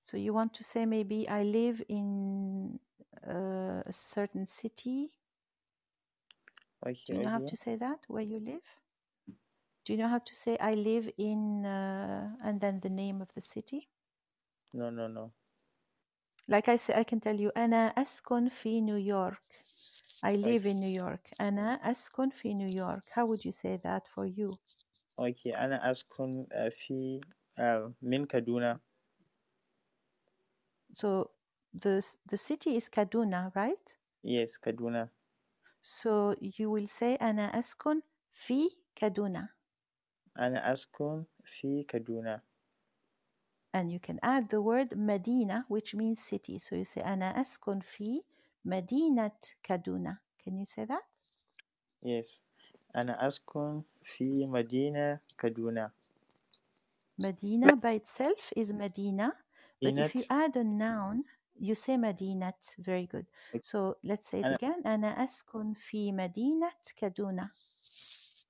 So 0.01 0.17
you 0.17 0.33
want 0.33 0.53
to 0.55 0.63
say 0.65 0.85
maybe 0.85 1.29
I 1.29 1.43
live 1.43 1.81
in 1.87 2.79
uh, 3.25 3.83
a 3.85 3.93
certain 3.93 4.45
city. 4.45 5.11
okay, 6.85 7.05
Do 7.05 7.13
you 7.13 7.19
know 7.19 7.29
how 7.29 7.41
to 7.41 7.55
say 7.55 7.75
that 7.75 8.05
where 8.09 8.23
you 8.23 8.39
live? 8.39 8.79
Do 9.85 9.93
you 9.93 9.99
know 9.99 10.07
how 10.07 10.17
to 10.17 10.33
say 10.33 10.57
I 10.57 10.73
live 10.73 11.07
in 11.19 11.67
uh, 11.67 12.35
and 12.41 12.59
then 12.61 12.79
the 12.79 12.89
name 12.89 13.21
of 13.21 13.35
the 13.35 13.41
city? 13.41 13.91
No, 14.73 14.89
no, 14.91 15.07
no 15.07 15.33
Like 16.50 16.68
I 16.68 16.76
say, 16.76 16.94
I 16.94 17.04
can 17.04 17.20
tell 17.20 17.40
you 17.40 17.50
أنا 17.56 17.86
أسكن 17.86 18.48
في 18.48 18.80
نيويورك. 18.80 19.42
I 20.24 20.36
live 20.36 20.64
in 20.66 20.80
New 20.80 21.02
York. 21.02 21.34
أنا 21.40 21.74
أسكن 21.90 22.30
في 22.30 22.54
نيويورك. 22.54 23.02
How 23.10 23.26
would 23.26 23.44
you 23.44 23.52
say 23.52 23.76
that 23.76 24.06
for 24.14 24.26
you? 24.26 24.56
Okay, 25.20 25.56
أنا 25.56 25.90
أسكن 25.90 26.46
uh, 26.52 26.68
في 26.86 27.20
uh, 27.58 27.92
من 28.02 28.26
كادونا. 28.26 28.80
So 30.92 31.30
the 31.74 31.96
s- 31.98 32.18
the 32.26 32.36
city 32.38 32.76
is 32.76 32.88
Kaduna, 32.88 33.52
right? 33.54 33.96
Yes, 34.22 34.56
كادونا. 34.56 35.08
So 35.80 36.34
you 36.40 36.70
will 36.70 36.86
say 36.88 37.16
أنا 37.22 37.58
أسكن 37.58 38.02
في 38.32 38.70
كادونا. 38.94 39.48
أنا 40.38 40.72
أسكن 40.72 41.24
في 41.44 41.82
كادونا. 41.84 42.42
And 43.74 43.90
you 43.90 44.00
can 44.00 44.18
add 44.22 44.48
the 44.48 44.62
word 44.62 44.96
Medina, 44.96 45.66
which 45.68 45.94
means 45.94 46.20
city. 46.22 46.58
So 46.58 46.76
you 46.76 46.84
say 46.84 47.02
أنا 47.02 47.40
أسكن 47.40 47.80
في 47.80 48.22
مدينة 48.64 49.30
كادونا. 49.62 50.18
Can 50.44 50.56
you 50.56 50.64
say 50.64 50.84
that? 50.84 51.02
Yes. 52.02 52.40
أنا 52.96 53.26
أسكن 53.26 53.82
في 54.02 54.46
مدينة 54.46 55.20
كادونا. 55.38 55.90
Medina 57.18 57.76
by 57.76 57.92
itself 57.92 58.52
is 58.56 58.72
Medina, 58.72 59.32
but 59.82 59.96
if 59.98 60.14
you 60.14 60.22
مدينة 60.22 60.26
add 60.30 60.56
a 60.56 60.64
noun, 60.64 61.24
you 61.58 61.74
say 61.74 61.96
Madinat. 61.96 62.76
Very 62.78 63.06
good. 63.06 63.26
So 63.62 63.96
let's 64.04 64.28
say 64.28 64.40
it 64.40 64.44
أنا 64.44 64.56
again. 64.56 64.86
أنا 64.86 65.24
أسكن 65.24 65.72
في 65.74 66.12
مدينة 66.12 66.72
كادونا. 66.96 67.50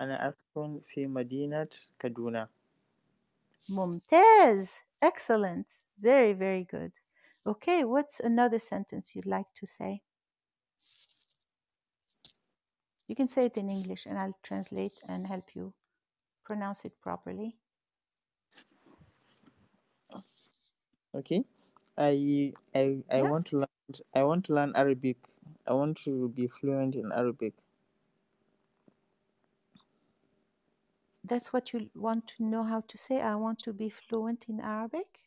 أنا 0.00 0.28
أسكن 0.28 0.80
في 0.86 1.06
مدينة 1.06 1.68
كادونا. 1.98 2.48
ممتاز. 3.68 4.70
Excellent. 5.01 5.67
Very, 5.99 6.31
very 6.31 6.63
good. 6.63 6.93
Okay, 7.45 7.83
what's 7.83 8.21
another 8.21 8.57
sentence 8.57 9.13
you'd 9.15 9.25
like 9.25 9.53
to 9.55 9.67
say? 9.67 10.03
You 13.05 13.15
can 13.15 13.27
say 13.27 13.45
it 13.45 13.57
in 13.57 13.69
English 13.69 14.07
and 14.07 14.17
I'll 14.17 14.33
translate 14.41 15.03
and 15.07 15.27
help 15.27 15.53
you 15.55 15.75
pronounce 16.43 16.85
it 16.85 17.01
properly. 17.01 17.59
Okay. 21.15 21.45
I 21.97 22.53
I 22.75 23.03
I 23.09 23.21
Yeah. 23.21 23.31
want 23.31 23.47
to 23.47 23.59
learn 23.59 23.91
I 24.13 24.23
want 24.23 24.45
to 24.45 24.53
learn 24.53 24.73
Arabic. 24.75 25.17
I 25.67 25.73
want 25.73 25.97
to 26.05 26.29
be 26.29 26.47
fluent 26.47 26.95
in 26.95 27.11
Arabic. 27.13 27.53
That's 31.23 31.53
what 31.53 31.73
you 31.73 31.89
want 31.95 32.27
to 32.27 32.43
know 32.43 32.63
how 32.63 32.81
to 32.81 32.97
say. 32.97 33.21
I 33.21 33.35
want 33.35 33.59
to 33.59 33.73
be 33.73 33.89
fluent 33.89 34.45
in 34.49 34.59
Arabic. 34.59 35.19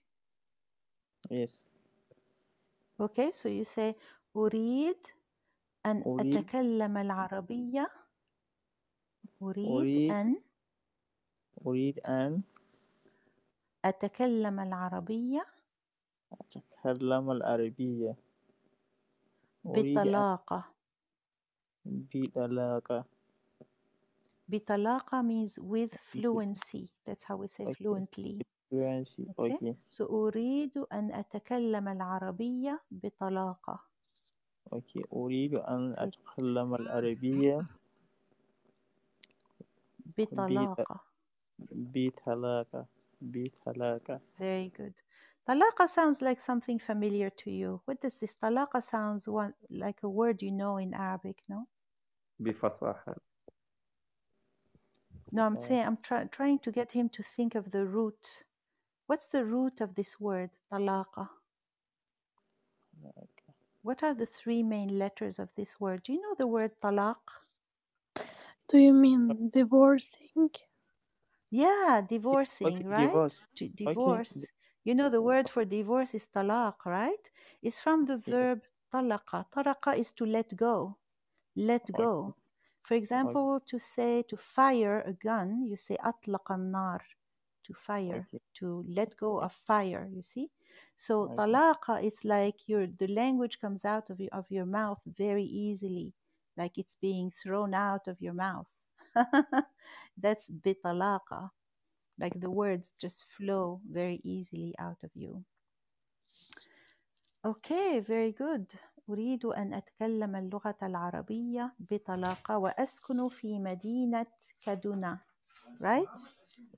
Yes. 1.30 1.64
Okay, 3.00 3.32
so 3.32 3.48
you 3.48 3.64
say 3.64 3.94
أريد 4.36 5.06
أن 5.86 6.02
أريد 6.02 6.36
أتكلم 6.36 6.96
العربية 6.96 7.88
أريد 9.42 9.68
أريد 9.68 10.10
أن 10.10 10.42
أريد 11.66 11.98
أن 11.98 12.42
أتكلم 13.84 14.60
العربية 14.60 15.44
أتكلم 16.32 17.30
العربية 17.30 18.16
بطلاقة 19.64 20.64
بطلاقة 21.84 23.04
بطلاقة 24.48 25.22
means 25.22 25.58
with 25.58 25.94
fluency. 26.02 26.92
That's 27.06 27.24
how 27.24 27.36
we 27.36 27.46
say 27.46 27.64
Okay. 27.66 27.74
fluently. 27.76 28.40
fluency. 28.70 29.26
Okay. 29.38 29.54
Okay. 29.54 29.76
So 29.88 30.04
أريد 30.10 30.78
أن 30.92 31.12
أتكلم 31.12 31.88
العربية 31.88 32.82
بطلاقة. 32.90 33.80
Okay. 34.72 35.02
أريد 35.12 35.54
أن 35.54 35.92
أتكلم 35.98 36.74
العربية 36.74 37.66
بطلاقة. 40.18 41.00
بطلاقة 41.72 42.86
بطلاقة 43.20 44.20
Very 44.38 44.68
good. 44.76 44.94
Talaqa 45.48 45.88
sounds 45.88 46.22
like 46.22 46.40
something 46.40 46.78
familiar 46.78 47.30
to 47.30 47.50
you. 47.50 47.80
What 47.84 48.00
does 48.00 48.18
this 48.18 48.34
talaqa 48.34 48.82
sounds 48.82 49.28
one, 49.28 49.54
like 49.70 50.02
a 50.02 50.08
word 50.08 50.42
you 50.42 50.50
know 50.50 50.78
in 50.78 50.94
Arabic, 50.94 51.42
no? 51.48 51.66
بفصاحة 52.40 53.16
No, 55.34 55.44
I'm 55.44 55.58
Uh, 55.58 55.58
saying 55.58 55.84
I'm 55.86 55.98
try, 55.98 56.24
trying 56.24 56.60
to 56.60 56.72
get 56.72 56.92
him 56.92 57.10
to 57.10 57.22
think 57.22 57.54
of 57.54 57.72
the 57.72 57.86
root. 57.86 58.44
What's 59.06 59.28
the 59.28 59.44
root 59.44 59.80
of 59.80 59.94
this 59.96 60.20
word, 60.20 60.58
talaqa? 60.72 61.30
What 63.82 64.02
are 64.02 64.14
the 64.14 64.26
three 64.26 64.64
main 64.64 64.98
letters 64.98 65.38
of 65.38 65.54
this 65.54 65.78
word? 65.78 66.02
Do 66.02 66.12
you 66.12 66.20
know 66.20 66.34
the 66.36 66.48
word 66.48 66.80
talaq? 66.80 67.20
Do 68.68 68.76
you 68.78 68.92
mean 68.92 69.48
divorcing? 69.48 70.50
Yeah, 71.50 72.02
Okay, 72.64 72.84
divorcing, 72.86 72.86
right? 72.86 73.22
divorce. 73.24 73.44
To 73.56 73.68
divorce. 73.68 74.34
di- 74.34 74.48
You 74.84 74.94
know 74.94 75.08
the 75.08 75.22
word 75.22 75.48
for 75.48 75.64
divorce 75.64 76.14
is 76.14 76.28
talaq, 76.28 76.84
right? 76.84 77.30
It's 77.62 77.80
from 77.80 78.04
the 78.04 78.18
verb 78.18 78.62
talaqa. 78.92 79.50
Talaqa 79.50 79.96
is 79.96 80.12
to 80.14 80.26
let 80.26 80.54
go. 80.54 80.98
Let 81.56 81.94
Okay, 81.94 82.08
go. 82.22 82.36
For 82.84 82.94
okay, 83.10 83.34
example, 83.34 83.60
to 83.66 83.78
say 83.80 84.22
to 84.24 84.36
fire 84.36 85.00
a 85.02 85.12
gun, 85.14 85.64
you 85.64 85.76
say 85.76 85.96
atlaqa 85.98 86.56
nar, 86.60 87.02
to 87.64 87.74
fire, 87.74 88.28
okay, 88.28 88.40
to 88.54 88.84
let 88.88 89.16
go 89.16 89.40
of 89.40 89.52
fire, 89.54 90.08
you 90.12 90.22
see? 90.22 90.50
So 90.96 91.30
okay, 91.30 91.38
talaqa 91.38 92.02
is 92.04 92.24
like 92.24 92.68
your 92.68 92.86
the 92.86 93.08
language 93.08 93.60
comes 93.60 93.84
out 93.84 94.10
of 94.10 94.20
your, 94.20 94.30
of 94.32 94.50
your 94.50 94.66
mouth 94.66 95.02
very 95.06 95.44
easily, 95.44 96.14
like 96.56 96.78
it's 96.78 96.96
being 96.96 97.30
thrown 97.32 97.74
out 97.74 98.06
of 98.08 98.20
your 98.22 98.34
mouth. 98.34 98.68
That's 100.18 100.50
bitalaqa, 100.50 101.50
like 102.18 102.40
the 102.40 102.50
words 102.50 102.92
just 102.92 103.24
flow 103.30 103.80
very 103.90 104.20
easily 104.24 104.74
out 104.78 105.02
of 105.04 105.10
you. 105.14 105.44
Okay, 107.44 108.00
very 108.00 108.32
good. 108.32 108.74
أريد 109.09 109.45
أن 109.45 109.73
أتكلم 109.73 110.35
اللغة 110.35 110.77
العربية 110.83 111.75
بطلاقة 111.79 112.57
وأسكن 112.57 113.29
في 113.29 113.59
مدينة 113.59 114.25
كادونا. 114.61 115.19
Right? 115.81 116.17
So 116.17 116.29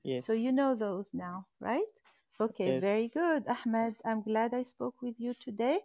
yes, 0.04 0.28
you 0.28 0.52
know 0.52 0.74
those 0.74 1.14
now, 1.14 1.46
right? 1.60 1.92
Okay, 2.40 2.66
yes. 2.74 2.82
very 2.82 3.08
good. 3.08 3.44
Ahmed, 3.46 3.94
I'm 4.04 4.22
glad 4.22 4.54
I 4.54 4.62
spoke 4.62 4.96
with 5.02 5.14
you 5.18 5.34
today. 5.34 5.80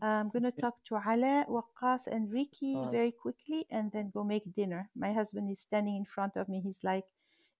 I'm 0.00 0.28
going 0.28 0.42
to 0.42 0.52
talk 0.52 0.84
to 0.88 0.96
Ala, 0.96 1.46
Waqas, 1.48 2.06
and 2.06 2.30
Ricky 2.30 2.74
Uh, 2.76 2.90
very 2.90 3.12
quickly 3.12 3.66
and 3.70 3.90
then 3.92 4.10
go 4.12 4.22
make 4.24 4.44
dinner. 4.54 4.90
My 4.94 5.12
husband 5.12 5.50
is 5.50 5.60
standing 5.60 5.96
in 5.96 6.04
front 6.04 6.36
of 6.36 6.48
me. 6.48 6.60
He's 6.60 6.84
like, 6.84 7.04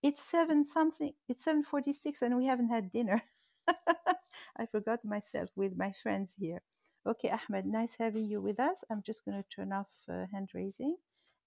it's 0.03 0.23
seven 0.23 0.65
something, 0.65 1.13
it's 1.29 1.45
7.46 1.45 2.23
and 2.23 2.37
we 2.37 2.47
haven't 2.47 2.69
had 2.69 2.93
dinner. 2.93 3.23
I 4.57 4.67
forgot 4.67 5.05
myself 5.05 5.49
with 5.57 5.77
my 5.77 5.93
friends 6.03 6.35
here. 6.39 6.61
Okay, 7.08 7.30
Ahmed, 7.30 7.66
nice 7.66 7.96
having 7.98 8.30
you 8.30 8.42
with 8.42 8.60
us. 8.60 8.84
I'm 8.90 9.02
just 9.02 9.26
going 9.26 9.42
to 9.42 9.48
turn 9.50 9.74
off 9.74 9.90
uh, 10.08 10.26
hand 10.32 10.50
raising 10.54 10.98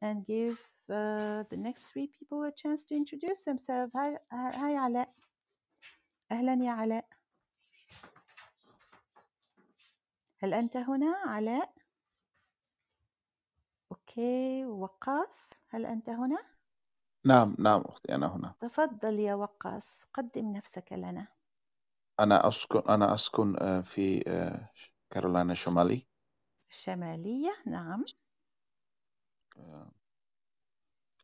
and 0.03 0.27
give 0.27 0.59
uh, 0.91 1.45
the 1.49 1.57
next 1.57 1.85
three 1.85 2.09
people 2.19 2.43
a 2.43 2.53
chance 2.53 2.83
to 2.85 2.95
introduce 2.97 3.45
themselves. 3.45 3.93
Hi, 3.95 4.17
hi, 4.33 4.87
Ala. 4.87 5.07
أهلا 6.33 6.65
يا 6.65 6.71
علاء. 6.71 7.07
هل 10.43 10.55
أنت 10.55 10.77
هنا 10.77 11.17
علاء؟ 11.27 11.73
أوكي 13.93 14.65
وقاص 14.65 15.53
هل 15.71 15.87
أنت 15.87 16.11
هنا؟ 16.11 16.39
نعم 17.25 17.57
نعم 17.59 17.81
أختي 17.81 18.15
أنا 18.15 18.37
هنا 18.37 18.55
تفضل 18.61 19.21
يا 19.21 19.35
وقاص 19.35 20.05
قدم 20.15 20.53
نفسك 20.53 20.93
لنا 20.93 21.27
أنا 22.21 22.49
أسكن 22.49 22.83
أنا 22.89 23.15
أسكن 23.15 23.57
آه، 23.59 23.81
في 23.81 24.25
آه، 24.27 24.71
كارولاينا 25.11 25.53
الشمالي 25.53 26.07
الشمالية 26.71 27.53
نعم. 27.67 28.05
آه، 29.57 29.91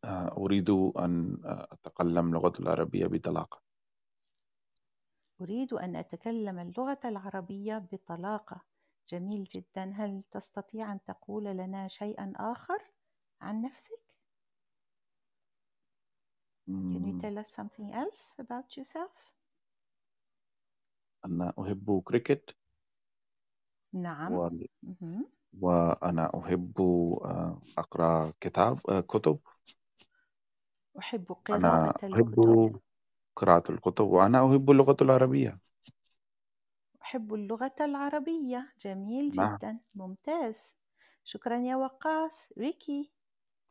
آه، 0.03 0.37
أريد 0.37 0.69
أن 0.69 1.41
آه، 1.45 1.67
أتكلم 1.71 2.33
لغة 2.33 2.53
العربية 2.59 3.07
بطلاقة. 3.07 3.61
أريد 5.41 5.73
أن 5.73 5.95
أتكلم 5.95 6.59
اللغة 6.59 6.99
العربية 7.05 7.77
بطلاقة. 7.77 8.61
جميل 9.09 9.43
جدا. 9.43 9.83
هل 9.83 10.21
تستطيع 10.21 10.91
أن 10.91 11.03
تقول 11.03 11.43
لنا 11.43 11.87
شيئا 11.87 12.33
آخر 12.35 12.91
عن 13.41 13.61
نفسك؟ 13.61 14.01
Can 16.67 17.03
you 17.05 17.19
tell 17.19 17.37
us 17.37 17.49
something 17.49 17.91
else 17.91 18.33
about 18.39 18.77
yourself? 18.77 19.31
أنا 21.25 21.53
أحب 21.59 22.01
كريكت 22.05 22.55
نعم. 23.93 24.33
و... 24.33 24.49
مهم. 24.83 25.25
وأنا 25.59 26.31
أحب 26.39 26.81
آه، 27.25 27.61
أقرأ 27.77 28.33
كتاب 28.41 28.79
آه، 28.89 28.99
كتب. 29.01 29.39
أحب 30.99 31.35
أنا 31.49 31.91
قراءة 31.91 32.13
أحب 32.13 32.39
الكتب. 32.39 32.79
قراءة 33.35 33.71
الكتب 33.71 34.05
وأنا 34.05 34.37
أحب 34.47 34.71
اللغة 34.71 34.97
العربية. 35.01 35.59
أحب 37.01 37.33
اللغة 37.33 37.75
العربية. 37.81 38.73
جميل 38.81 39.31
نعم. 39.35 39.55
جدا. 39.57 39.79
ممتاز. 39.95 40.75
شكرا 41.23 41.57
يا 41.57 41.75
وقاص. 41.75 42.49
ريكي. 42.57 43.11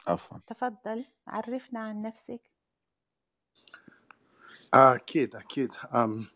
عفوا. 0.06 0.38
تفضل. 0.46 1.04
عرفنا 1.26 1.80
عن 1.80 2.02
نفسك. 2.02 2.50
أكيد 4.74 5.36
أكيد. 5.36 5.72
أم 5.94 6.26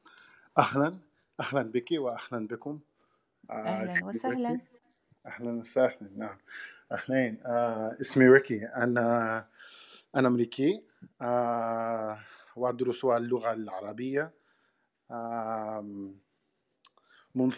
أهلا. 0.59 0.99
أهلا 1.41 1.63
بك 1.63 1.89
وأهلا 1.93 2.47
بكم. 2.47 2.81
آه، 3.51 3.55
أهلا 3.55 4.05
وسهلا. 4.05 4.61
أهلا 5.27 5.51
وسهلا 5.61 6.11
نعم. 6.17 6.39
أهلين. 6.93 7.41
آه، 7.47 7.97
اسمي 8.01 8.29
ريكي. 8.29 8.67
أنا 8.67 9.47
أنا 10.17 10.29
أمريكي. 10.29 10.83
آه، 11.23 12.19
وأدرس 12.57 13.05
اللغة 13.05 13.53
العربية. 13.53 14.33
آم، 15.11 16.19
منذ 17.35 17.55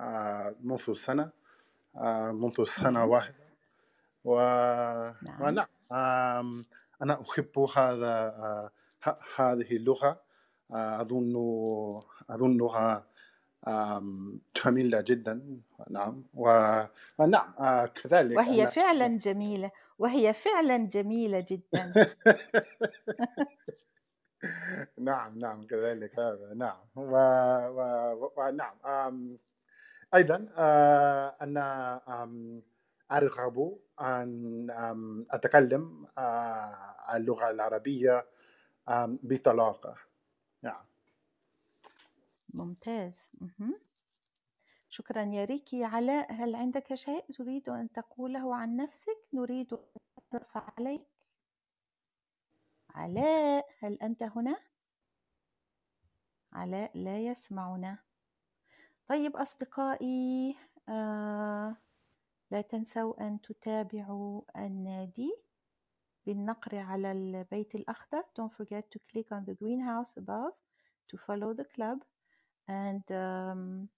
آه، 0.00 0.54
منذ 0.60 0.92
سنة. 0.92 1.30
آه، 1.96 2.32
منذ 2.32 2.64
سنة 2.64 3.04
واحدة 3.04 3.46
و... 4.24 4.34
نعم. 5.22 5.42
ونعم 5.42 5.66
آم، 5.92 6.64
أنا 7.02 7.22
أحب 7.30 7.58
هذا 7.58 8.12
آه، 8.28 8.70
هذه 9.36 9.76
اللغة. 9.76 10.20
آه، 10.72 11.00
أظن 11.00 11.34
أظنها 12.30 13.06
جميلة 14.64 15.00
جدا. 15.00 15.60
نعم. 15.90 16.24
ونعم 16.34 17.54
آه، 17.58 17.86
كذلك 17.86 18.36
وهي 18.36 18.62
أنا. 18.62 18.70
فعلا 18.70 19.06
جميلة. 19.18 19.70
وهي 19.98 20.32
فعلا 20.32 20.76
جميلة 20.76 21.44
جدا. 21.48 21.92
نعم 24.98 25.38
نعم 25.38 25.66
كذلك 25.66 26.18
هذا. 26.18 26.54
نعم. 26.54 26.78
و... 26.96 27.16
و... 27.68 28.32
ونعم 28.36 28.76
آم، 28.86 29.38
أيضا 30.14 30.48
آه، 30.58 31.36
أنا 31.42 32.00
آم، 32.22 32.62
أرغب 33.12 33.78
أن 34.00 34.66
أتكلم 35.30 36.06
آه، 36.18 36.96
اللغة 37.14 37.50
العربية 37.50 38.26
بطلاقة. 39.22 40.05
ممتاز. 42.56 43.30
مهم. 43.40 43.80
شكرا 44.88 45.22
يا 45.22 45.44
ريكي. 45.44 45.84
علاء 45.84 46.32
هل 46.32 46.54
عندك 46.54 46.94
شيء 46.94 47.32
تريد 47.32 47.68
أن 47.68 47.92
تقوله 47.92 48.56
عن 48.56 48.76
نفسك؟ 48.76 49.18
نريد 49.32 49.72
أن 49.72 49.80
نتعرف 50.18 50.56
عليك. 50.56 51.06
علاء 52.90 53.66
هل 53.78 53.98
أنت 54.02 54.22
هنا؟ 54.22 54.56
علاء 56.52 56.98
لا 56.98 57.18
يسمعنا. 57.18 57.98
طيب 59.08 59.36
أصدقائي 59.36 60.56
آه 60.88 61.76
لا 62.50 62.60
تنسوا 62.60 63.26
أن 63.26 63.40
تتابعوا 63.40 64.42
النادي 64.56 65.32
بالنقر 66.26 66.78
على 66.78 67.12
البيت 67.12 67.74
الأخضر. 67.74 68.22
Don't 68.22 68.52
forget 68.52 68.84
to 68.90 68.98
click 69.12 69.32
on 69.32 69.44
the 69.44 69.54
greenhouse 69.54 70.16
above 70.16 70.54
to 71.08 71.16
follow 71.18 71.54
the 71.54 71.64
club. 71.64 71.98
And 72.68 73.02
um, 73.10 73.88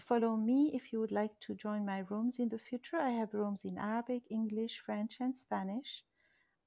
follow 0.00 0.36
me 0.36 0.72
if 0.74 0.92
you 0.92 1.00
would 1.00 1.12
like 1.12 1.38
to 1.40 1.54
join 1.54 1.84
my 1.84 2.04
rooms 2.08 2.38
in 2.38 2.48
the 2.48 2.58
future. 2.58 2.98
I 2.98 3.10
have 3.10 3.34
rooms 3.34 3.64
in 3.64 3.78
Arabic, 3.78 4.22
English, 4.30 4.80
French, 4.84 5.16
and 5.20 5.36
Spanish. 5.36 6.04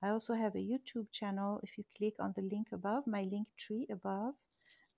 I 0.01 0.09
also 0.09 0.33
have 0.33 0.55
a 0.55 0.59
YouTube 0.59 1.11
channel. 1.11 1.59
If 1.63 1.77
you 1.77 1.83
click 1.97 2.15
on 2.19 2.33
the 2.35 2.41
link 2.41 2.67
above, 2.71 3.05
my 3.05 3.23
link 3.23 3.47
tree 3.57 3.85
above, 3.89 4.35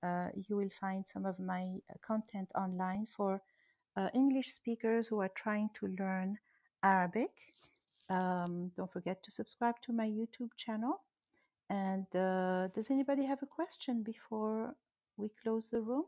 uh, 0.04 0.30
you 0.36 0.56
will 0.56 0.70
find 0.70 1.08
some 1.08 1.26
of 1.26 1.40
my 1.40 1.78
uh, 1.90 1.94
content 2.02 2.50
online 2.56 3.06
for 3.06 3.42
uh, 3.98 4.10
English 4.14 4.52
speakers 4.52 5.08
who 5.08 5.20
are 5.20 5.32
trying 5.36 5.70
to 5.76 5.88
learn 6.00 6.38
Arabic. 6.84 7.32
Um, 8.10 8.72
don't 8.76 8.92
forget 8.92 9.24
to 9.24 9.32
subscribe 9.32 9.76
to 9.84 9.94
my 9.94 10.08
YouTube 10.08 10.52
channel. 10.58 11.02
And 11.70 12.06
uh, 12.16 12.68
does 12.68 12.92
anybody 12.92 13.26
have 13.26 13.42
a 13.42 13.46
question 13.46 14.04
before 14.04 14.76
we 15.18 15.30
close 15.30 15.70
the 15.70 15.82
room? 15.82 16.06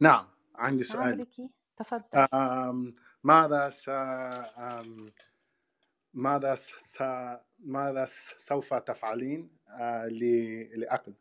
نعم 0.00 0.26
عندي 0.54 0.84
نعم 0.84 0.84
سؤال. 0.84 1.18
ريكي 1.18 1.50
تفضل. 1.76 2.26
ماذا 3.24 3.68
س 3.68 3.88
ماذا 6.14 6.54
س 6.54 6.98
ماذا 7.60 8.04
سوف 8.38 8.74
تفعلين 8.74 9.50
آه، 9.68 10.06
ل- 10.06 10.80
لأكل؟ 10.80 11.12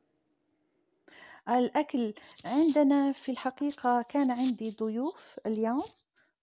الأكل 1.49 2.13
عندنا 2.45 3.11
في 3.11 3.31
الحقيقة 3.31 4.01
كان 4.01 4.31
عندي 4.31 4.71
ضيوف 4.71 5.39
اليوم 5.45 5.83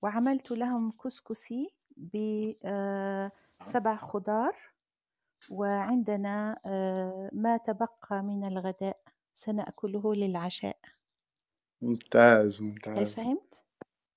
وعملت 0.03 0.51
لهم 0.51 0.91
كسكسي 0.91 1.71
بسبع 1.97 3.97
خضار 3.97 4.57
وعندنا 5.51 6.61
آه، 6.67 7.31
ما 7.33 7.57
تبقى 7.57 8.23
من 8.23 8.45
الغداء. 8.45 9.01
سنأكله 9.33 10.15
للعشاء. 10.15 10.77
ممتاز 11.83 12.63
هل 12.63 12.67
ممتاز. 12.69 13.15
فهمت؟ 13.15 13.63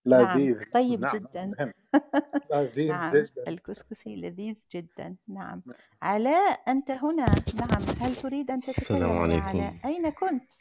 نعم 0.06 0.40
لذيذ. 0.40 0.58
طيب 0.74 1.02
نعم 1.02 1.12
جدا. 1.16 1.52
فهمت 1.58 1.76
لذيذ 2.52 2.90
نعم 2.90 3.12
جدا. 3.16 3.44
الكسكسي 3.48 4.16
لذيذ 4.16 4.56
جدا. 4.72 5.16
نعم. 5.28 5.64
علاء 6.02 6.62
أنت 6.68 6.92
هنا. 6.92 7.26
نعم 7.60 7.84
هل 8.02 8.16
تريد 8.16 8.52
أن 8.52 8.58
السلام 8.58 9.00
تتكلم 9.02 9.10
يا 9.10 9.20
عليكم. 9.22 9.42
علاء 9.48 9.76
أين 9.86 10.10
كنت؟ 10.10 10.54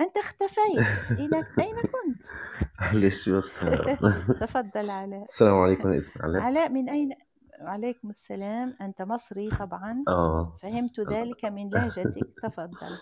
أنت 0.00 0.16
اختفيت. 0.16 0.78
إلى 1.10 1.36
أين 1.64 1.76
كنت؟ 1.76 2.26
معلش 2.80 3.28
بس 3.28 3.44
تفضل 4.40 4.90
علاء 4.90 5.24
السلام 5.30 5.54
عليكم 5.54 5.88
أنا 5.88 5.98
اسمي 5.98 6.22
علاء 6.22 6.42
علاء 6.42 6.68
من 6.70 6.90
أين؟ 6.90 7.10
وعليكم 7.60 8.10
السلام. 8.10 8.76
أنت 8.80 9.02
مصري 9.02 9.50
طبعا. 9.50 10.04
آه. 10.08 10.56
فهمت 10.62 11.00
ذلك 11.00 11.44
من 11.44 11.70
لهجتك. 11.70 12.34
تفضل. 12.42 12.98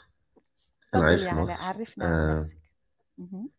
أنا 0.99 1.01
تفضل 1.01 1.09
عايش 1.11 1.23
في 1.23 1.29
علاء 1.29 1.45
مصر. 1.45 1.63
عرفنا 1.65 2.05
عن 2.05 2.13
آه 2.13 2.35
نفسك. 2.37 2.57
مهم. 3.19 3.51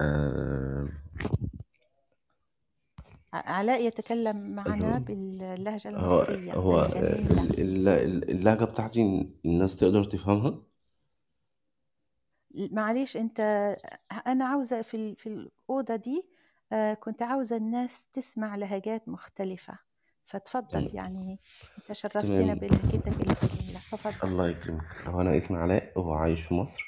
آه 0.00 0.88
علاء 3.34 3.82
يتكلم 3.86 4.54
معنا 4.54 4.98
باللهجة 4.98 5.90
هو 5.90 5.96
المصرية 6.22 6.52
هو 6.54 6.82
الجميلة 6.82 7.42
ال- 7.42 7.60
ال- 7.60 7.88
ال- 7.88 8.30
اللهجة 8.30 8.64
بتاعتي 8.64 9.28
الناس 9.44 9.76
تقدر 9.76 10.04
تفهمها؟ 10.04 10.62
معليش 12.54 13.16
أنت 13.16 13.40
أنا 14.26 14.44
عاوزة 14.44 14.82
في 14.82 14.96
ال- 14.96 15.16
في 15.16 15.26
الأوضة 15.28 15.96
دي 15.96 16.26
آه، 16.72 16.94
كنت 16.94 17.22
عاوزة 17.22 17.56
الناس 17.56 18.06
تسمع 18.12 18.56
لهجات 18.56 19.08
مختلفة. 19.08 19.78
فتفضل 20.26 20.68
تمام. 20.68 20.88
يعني 20.96 21.38
أنت 21.78 21.92
شرفتنا 21.92 22.54
تمام. 22.54 22.58
بلهجتك 22.58 23.08
الجميله 23.08 23.77
تفضل 23.92 24.28
الله 24.28 24.48
يكرمك. 24.48 25.02
هو 25.06 25.20
أنا 25.20 25.38
اسمي 25.38 25.58
علاء 25.58 25.98
وعايش 25.98 26.42
في 26.42 26.54
مصر. 26.54 26.84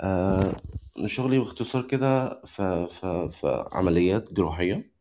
آه 0.00 0.52
شغلي 1.06 1.38
باختصار 1.38 1.82
كده 1.88 2.42
في 2.46 3.68
عمليات 3.72 4.32
جراحية. 4.32 4.92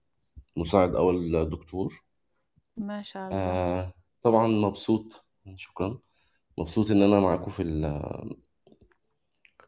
مساعد 0.58 0.96
أول 0.96 1.50
دكتور. 1.50 2.04
ما 2.78 3.02
شاء 3.02 3.24
الله. 3.28 3.38
آه 3.38 3.94
طبعا 4.22 4.48
مبسوط 4.48 5.26
شكرا. 5.56 6.00
مبسوط 6.58 6.92
إن 6.92 7.02
أنا 7.02 7.20
معاكم 7.20 7.52
في 7.52 7.64
ال- 7.64 8.36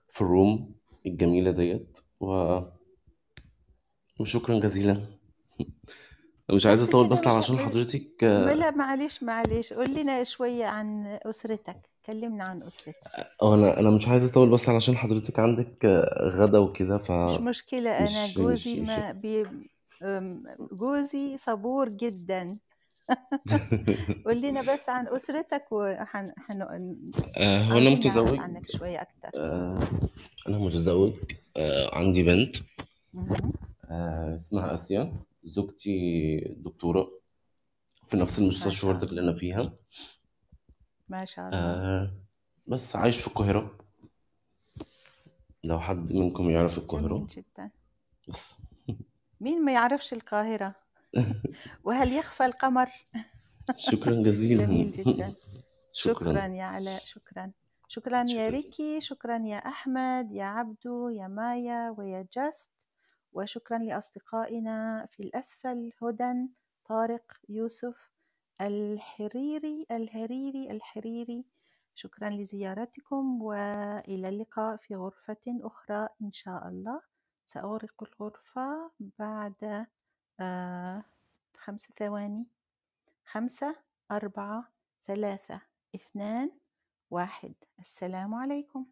في 0.09 0.21
الروم 0.21 0.75
الجميلة 1.05 1.51
ديت 1.51 1.99
و... 2.19 2.59
وشكرا 4.19 4.59
جزيلا. 4.59 5.07
مش 6.51 6.65
عايز 6.65 6.81
بس 6.81 6.89
أطول 6.89 7.05
كده 7.07 7.15
بس 7.15 7.27
مش 7.27 7.33
علشان 7.33 7.57
حضرتك 7.57 8.23
لا 8.23 8.71
معلش 8.71 9.23
معلش. 9.23 9.73
قول 9.73 9.95
لنا 9.95 10.23
شوية 10.23 10.65
عن 10.65 11.19
أسرتك. 11.25 11.89
كلمنا 12.05 12.43
عن 12.43 12.63
أسرتك. 12.63 12.95
آه 13.41 13.55
أنا 13.55 13.79
أنا 13.79 13.89
مش 13.89 14.07
عايز 14.07 14.23
اطول 14.23 14.49
بس 14.49 14.69
علشان 14.69 14.97
حضرتك 14.97 15.39
عندك 15.39 15.85
غدا 16.21 16.57
وكده 16.57 16.97
ف 16.97 17.11
مش 17.11 17.39
مشكلة. 17.39 17.97
أنا 17.99 18.23
مش 18.25 18.29
مش 18.29 18.37
جوزي 18.37 18.81
مش. 18.81 18.87
ما 18.87 19.11
بي 19.11 19.45
أم، 20.03 20.43
جوزي 20.71 21.37
صبور 21.37 21.89
جدا. 21.89 22.57
قول 24.25 24.41
لنا 24.41 24.73
بس 24.73 24.89
عن 24.89 25.07
أسرتك 25.07 25.65
وحن 25.71 26.31
حن... 26.37 26.61
آه، 26.61 27.63
هو 27.63 27.77
أنا 27.77 27.89
عاوزين 27.89 27.93
نعرف 27.93 28.05
متزوج 28.05 28.39
عنك 28.39 28.71
شوية 28.71 29.01
أكتر. 29.01 29.29
آه، 29.35 29.75
أنا 30.47 30.57
متزوج. 30.57 31.13
آه، 31.57 31.95
عندي 31.95 32.23
بنت. 32.23 32.55
مهم. 33.13 33.51
آه، 33.91 34.35
اسمها 34.35 34.73
آسيا. 34.75 35.11
زوجتي 35.43 36.39
دكتورة 36.57 37.11
في 38.07 38.17
نفس 38.17 38.39
ما 38.39 38.43
المستشفى 38.45 38.75
شاء 38.81 38.91
برضك 38.93 39.09
اللي 39.09 39.21
أنا 39.21 39.33
فيها. 39.39 39.73
ما 41.09 41.25
شاء 41.25 41.47
الله. 41.47 41.57
آه، 41.59 42.13
بس 42.67 42.95
عايش 42.95 43.17
في 43.17 43.27
القاهرة. 43.27 43.77
لو 45.63 45.79
حد 45.79 46.13
منكم 46.13 46.49
يعرف 46.49 46.71
جميل 46.71 46.83
القاهرة. 46.83 47.27
جدا. 47.29 47.71
بس. 48.27 48.53
مين 49.41 49.65
ما 49.65 49.71
يعرفش 49.71 50.13
القاهرة؟ 50.13 50.75
وهل 51.83 52.11
يخفى 52.13 52.45
القمر؟ 52.45 52.89
شكرا 53.91 54.23
جزيلا. 54.23 54.65
جميل 54.65 54.91
جدا. 54.91 55.33
شكرا. 55.93 56.13
شكرا 56.33 56.45
يا 56.47 56.63
علاء 56.63 57.05
شكرا. 57.05 57.51
شكرا 57.87 58.17
يا 58.17 58.23
شكرا. 58.27 58.49
ريكي 58.49 59.01
شكرا 59.01 59.37
يا 59.37 59.57
أحمد 59.57 60.31
يا 60.31 60.43
عبدو 60.45 61.09
يا 61.09 61.27
مايا 61.27 61.95
ويا 61.97 62.27
جاست. 62.33 62.87
وشكرا 63.33 63.77
لأصدقائنا 63.77 65.07
في 65.11 65.19
الأسفل 65.19 65.91
هدى 66.01 66.49
طارق 66.85 67.33
يوسف 67.49 68.11
الحريري 68.61 69.85
الهريري 69.91 70.71
الحريري. 70.71 71.45
شكرا 71.95 72.29
لزيارتكم 72.29 73.41
وإلى 73.41 74.29
اللقاء 74.29 74.77
في 74.77 74.95
غرفة 74.95 75.37
أخرى 75.47 76.07
إن 76.21 76.31
شاء 76.31 76.67
الله. 76.67 77.01
سأغلق 77.45 78.03
الغرفة 78.03 78.91
بعد 79.19 79.87
آه 80.39 81.03
خمس 81.57 81.87
ثواني. 81.97 82.47
خمسة 83.25 83.75
أربعة 84.11 84.71
ثلاثة 85.05 85.61
اثنان 85.95 86.51
واحد. 87.11 87.53
السلام 87.79 88.33
عليكم. 88.33 88.85